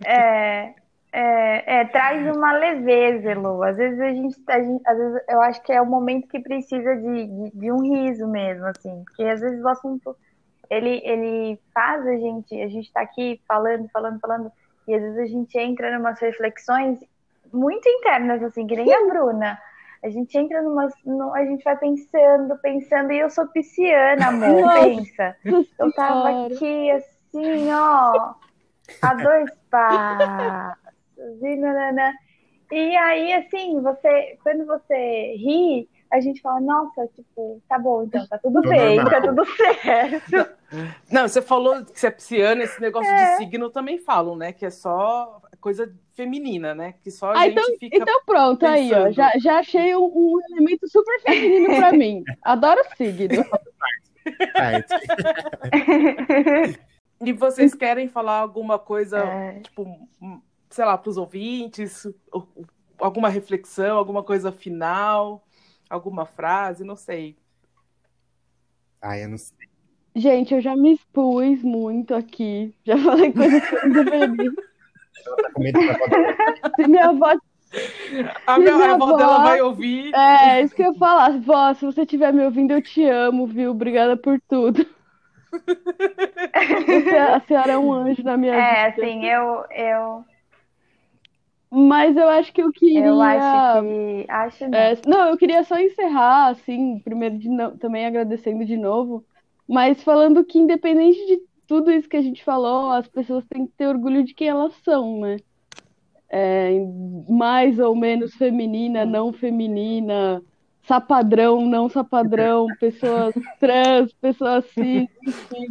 [0.05, 0.74] É,
[1.20, 3.63] é, é, traz uma leveza, Elu.
[3.63, 6.39] Às vezes a gente, a gente, às vezes eu acho que é o momento que
[6.39, 10.15] precisa de, de, de, um riso mesmo, assim, porque às vezes o assunto
[10.70, 14.51] ele, ele faz a gente, a gente tá aqui falando, falando, falando,
[14.88, 16.99] e às vezes a gente entra em umas reflexões
[17.51, 19.57] muito internas, assim, que nem a Bruna.
[20.03, 20.88] A gente entra numa.
[21.03, 25.36] No, a gente vai pensando, pensando, e eu sou pisciana, amor, Nossa, pensa.
[25.80, 28.36] Eu tava aqui assim, ó,
[29.01, 30.78] a dois passos
[32.72, 38.26] e aí, assim, você, quando você ri, a gente fala, nossa, tipo, tá bom, então,
[38.28, 40.57] tá tudo bem, tá tudo certo.
[41.09, 43.32] Não, você falou que você é pisciana, esse negócio é.
[43.32, 44.51] de signo também falam, né?
[44.51, 46.95] Que é só coisa feminina, né?
[47.01, 47.97] Que só a ah, gente então, fica.
[47.97, 48.74] Então pronto, pensando.
[48.74, 49.11] aí, ó.
[49.11, 52.22] Já, já achei um, um elemento super feminino pra mim.
[52.43, 53.45] Adoro signo.
[57.22, 59.59] e vocês querem falar alguma coisa, é.
[59.61, 59.86] tipo,
[60.70, 62.07] sei lá, para os ouvintes,
[62.99, 65.43] alguma reflexão, alguma coisa final,
[65.89, 67.38] alguma frase, não sei.
[69.01, 69.68] Ah, eu não sei.
[70.15, 72.74] Gente, eu já me expus muito aqui.
[72.84, 74.51] Já falei coisas que eu não deveria.
[76.76, 77.36] Se minha avó.
[78.47, 80.15] A minha, minha avó, dela vai ouvir.
[80.15, 81.38] É, isso que eu ia falar.
[81.39, 83.70] Vó, se você estiver me ouvindo, eu te amo, viu?
[83.72, 84.84] Obrigada por tudo.
[87.34, 88.78] a senhora é um anjo na minha é, vida.
[88.78, 90.26] É, assim, eu, eu
[91.70, 93.05] mas eu acho que eu queria.
[93.05, 94.26] Eu acho que.
[94.32, 97.78] Acho é, não, eu queria só encerrar, assim, primeiro no...
[97.78, 99.26] também agradecendo de novo,
[99.68, 103.74] mas falando que, independente de tudo isso que a gente falou, as pessoas têm que
[103.74, 105.38] ter orgulho de quem elas são, né?
[106.30, 106.72] É,
[107.28, 110.41] mais ou menos feminina, não feminina,
[110.84, 115.68] sapadrão, não sapadrão, pessoas trans, pessoas cis, enfim.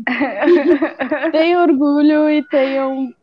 [1.33, 3.15] tenham orgulho e tenham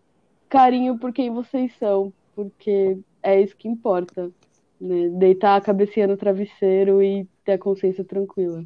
[0.49, 4.31] carinho por quem vocês são porque é isso que importa,
[4.79, 5.09] né?
[5.09, 8.63] Deitar a cabecinha no travesseiro e ter a consciência tranquila.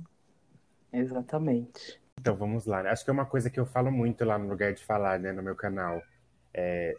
[0.92, 2.02] Exatamente.
[2.20, 2.84] Então vamos lá.
[2.84, 2.90] Né?
[2.90, 5.32] Acho que é uma coisa que eu falo muito lá no lugar de falar, né,
[5.32, 6.02] no meu canal.
[6.54, 6.96] É...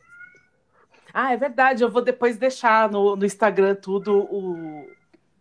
[1.13, 1.83] Ah, é verdade.
[1.83, 4.87] Eu vou depois deixar no, no Instagram tudo o,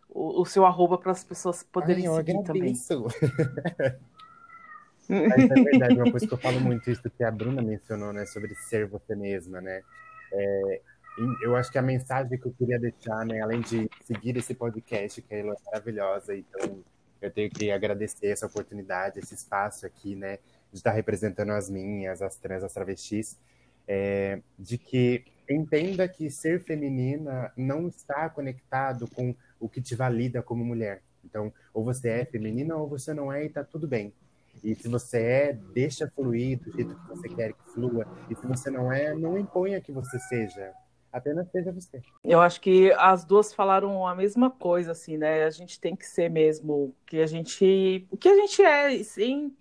[0.08, 2.74] o, o seu arroba para as pessoas poderem Ai, seguir também.
[5.08, 8.26] Mas é verdade, uma coisa que eu falo muito, isso que a Bruna mencionou, né,
[8.26, 9.80] sobre ser você mesma, né?
[10.30, 10.82] É,
[11.42, 15.20] eu acho que a mensagem que eu queria deixar, né, além de seguir esse podcast,
[15.20, 16.82] que é maravilhosa, então
[17.20, 20.38] eu tenho que agradecer essa oportunidade, esse espaço aqui, né,
[20.70, 23.38] de estar representando as minhas, as trans, as travestis,
[23.86, 30.42] é, de que entenda que ser feminina não está conectado com o que te valida
[30.42, 31.02] como mulher.
[31.24, 34.12] Então, ou você é feminina ou você não é e tá tudo bem.
[34.62, 38.06] E se você é, deixa fluir do jeito que você quer que flua.
[38.28, 40.72] E se você não é, não imponha que você seja.
[41.18, 42.00] Apenas seja você.
[42.24, 45.44] Eu acho que as duas falaram a mesma coisa, assim, né?
[45.44, 49.54] A gente tem que ser mesmo que a gente, o que a gente é, sem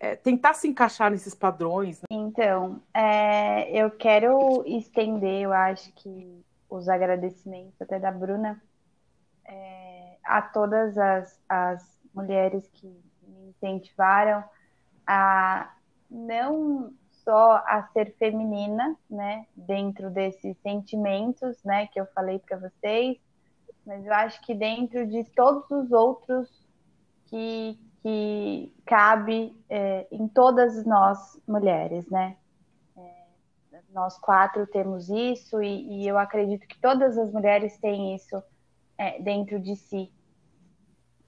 [0.00, 2.00] é, tentar se encaixar nesses padrões.
[2.02, 2.06] Né?
[2.10, 8.60] Então, é, eu quero estender, eu acho que os agradecimentos até da Bruna
[9.44, 14.42] é, a todas as, as mulheres que me incentivaram
[15.06, 15.72] a
[16.10, 16.92] não
[17.24, 23.18] só a ser feminina, né, dentro desses sentimentos, né, que eu falei para vocês,
[23.86, 26.48] mas eu acho que dentro de todos os outros
[27.26, 32.36] que, que cabe é, em todas nós mulheres, né?
[32.96, 38.40] É, nós quatro temos isso e, e, eu acredito que todas as mulheres têm isso
[38.96, 40.12] é, dentro de si,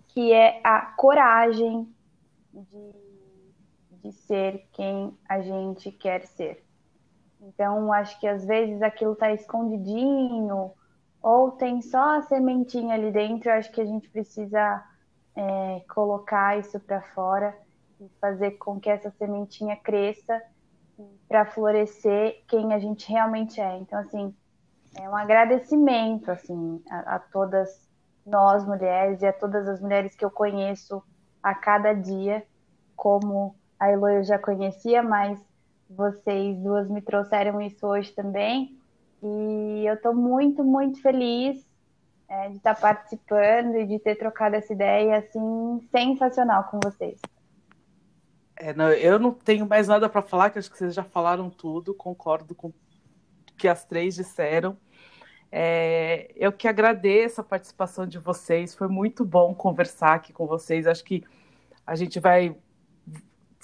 [0.08, 1.92] que é a coragem
[2.52, 3.03] de
[4.04, 6.62] de ser quem a gente quer ser.
[7.40, 10.72] Então, acho que às vezes aquilo está escondidinho
[11.22, 13.50] ou tem só a sementinha ali dentro.
[13.50, 14.84] Acho que a gente precisa
[15.34, 17.56] é, colocar isso para fora
[17.98, 20.42] e fazer com que essa sementinha cresça
[21.26, 23.78] para florescer quem a gente realmente é.
[23.78, 24.34] Então, assim,
[24.94, 27.88] é um agradecimento assim a, a todas
[28.26, 31.02] nós mulheres e a todas as mulheres que eu conheço
[31.42, 32.46] a cada dia
[32.94, 35.38] como a Elo eu já conhecia, mas
[35.88, 38.78] vocês duas me trouxeram isso hoje também.
[39.22, 41.64] E eu estou muito, muito feliz
[42.28, 47.20] é, de estar participando e de ter trocado essa ideia assim sensacional com vocês.
[48.56, 51.50] É, não, eu não tenho mais nada para falar, que acho que vocês já falaram
[51.50, 52.74] tudo, concordo com o
[53.56, 54.76] que as três disseram.
[55.50, 60.86] É, eu que agradeço a participação de vocês, foi muito bom conversar aqui com vocês.
[60.86, 61.22] Acho que
[61.86, 62.56] a gente vai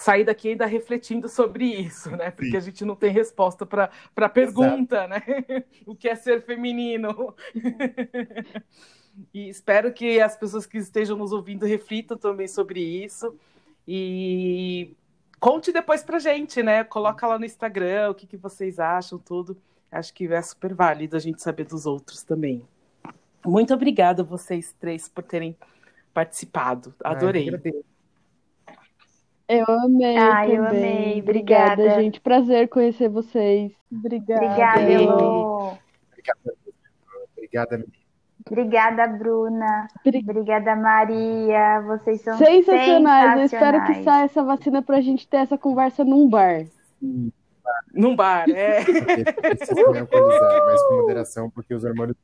[0.01, 2.31] sair daqui ainda refletindo sobre isso, né?
[2.31, 2.57] Porque Sim.
[2.57, 5.11] a gente não tem resposta para a pergunta, Exato.
[5.11, 5.65] né?
[5.85, 7.35] o que é ser feminino?
[9.35, 13.37] e espero que as pessoas que estejam nos ouvindo reflitam também sobre isso.
[13.87, 14.97] E
[15.39, 16.83] conte depois pra gente, né?
[16.83, 19.55] Coloca lá no Instagram o que, que vocês acham, tudo.
[19.93, 22.67] Acho que é super válido a gente saber dos outros também.
[23.45, 25.55] Muito obrigada a vocês três por terem
[26.15, 26.95] participado.
[27.05, 27.51] Adorei.
[27.53, 27.85] Ai,
[29.51, 30.17] eu amei.
[30.17, 31.21] Ah, eu amei.
[31.21, 31.73] Obrigada.
[31.73, 32.21] Obrigada, gente.
[32.21, 33.73] Prazer conhecer vocês.
[33.91, 34.45] Obrigada.
[34.45, 35.73] Obrigada, Elô.
[36.13, 36.55] Obrigada,
[37.37, 37.85] Obrigada,
[38.47, 39.89] Obrigada, Bruna.
[40.07, 41.81] Obrigada, Maria.
[41.83, 42.67] Vocês são sensacionais.
[42.67, 43.39] sensacionais.
[43.39, 46.65] Eu espero que saia essa vacina pra gente ter essa conversa num bar.
[47.01, 47.33] Sim.
[47.93, 48.85] Num bar, é.
[48.85, 52.17] Precisa alcoolizar, mas com moderação, porque os hormônios.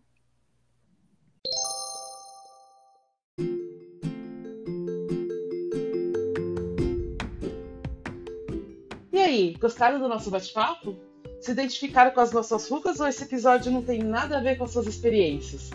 [9.32, 10.94] aí, gostaram do nosso bate-papo?
[11.40, 14.64] Se identificaram com as nossas rugas ou esse episódio não tem nada a ver com
[14.64, 15.70] as suas experiências?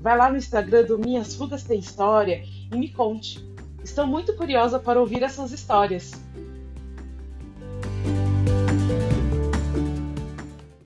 [0.00, 3.42] Vai lá no Instagram do Minhas Rugas Tem História e me conte.
[3.82, 6.12] Estou muito curiosa para ouvir essas histórias.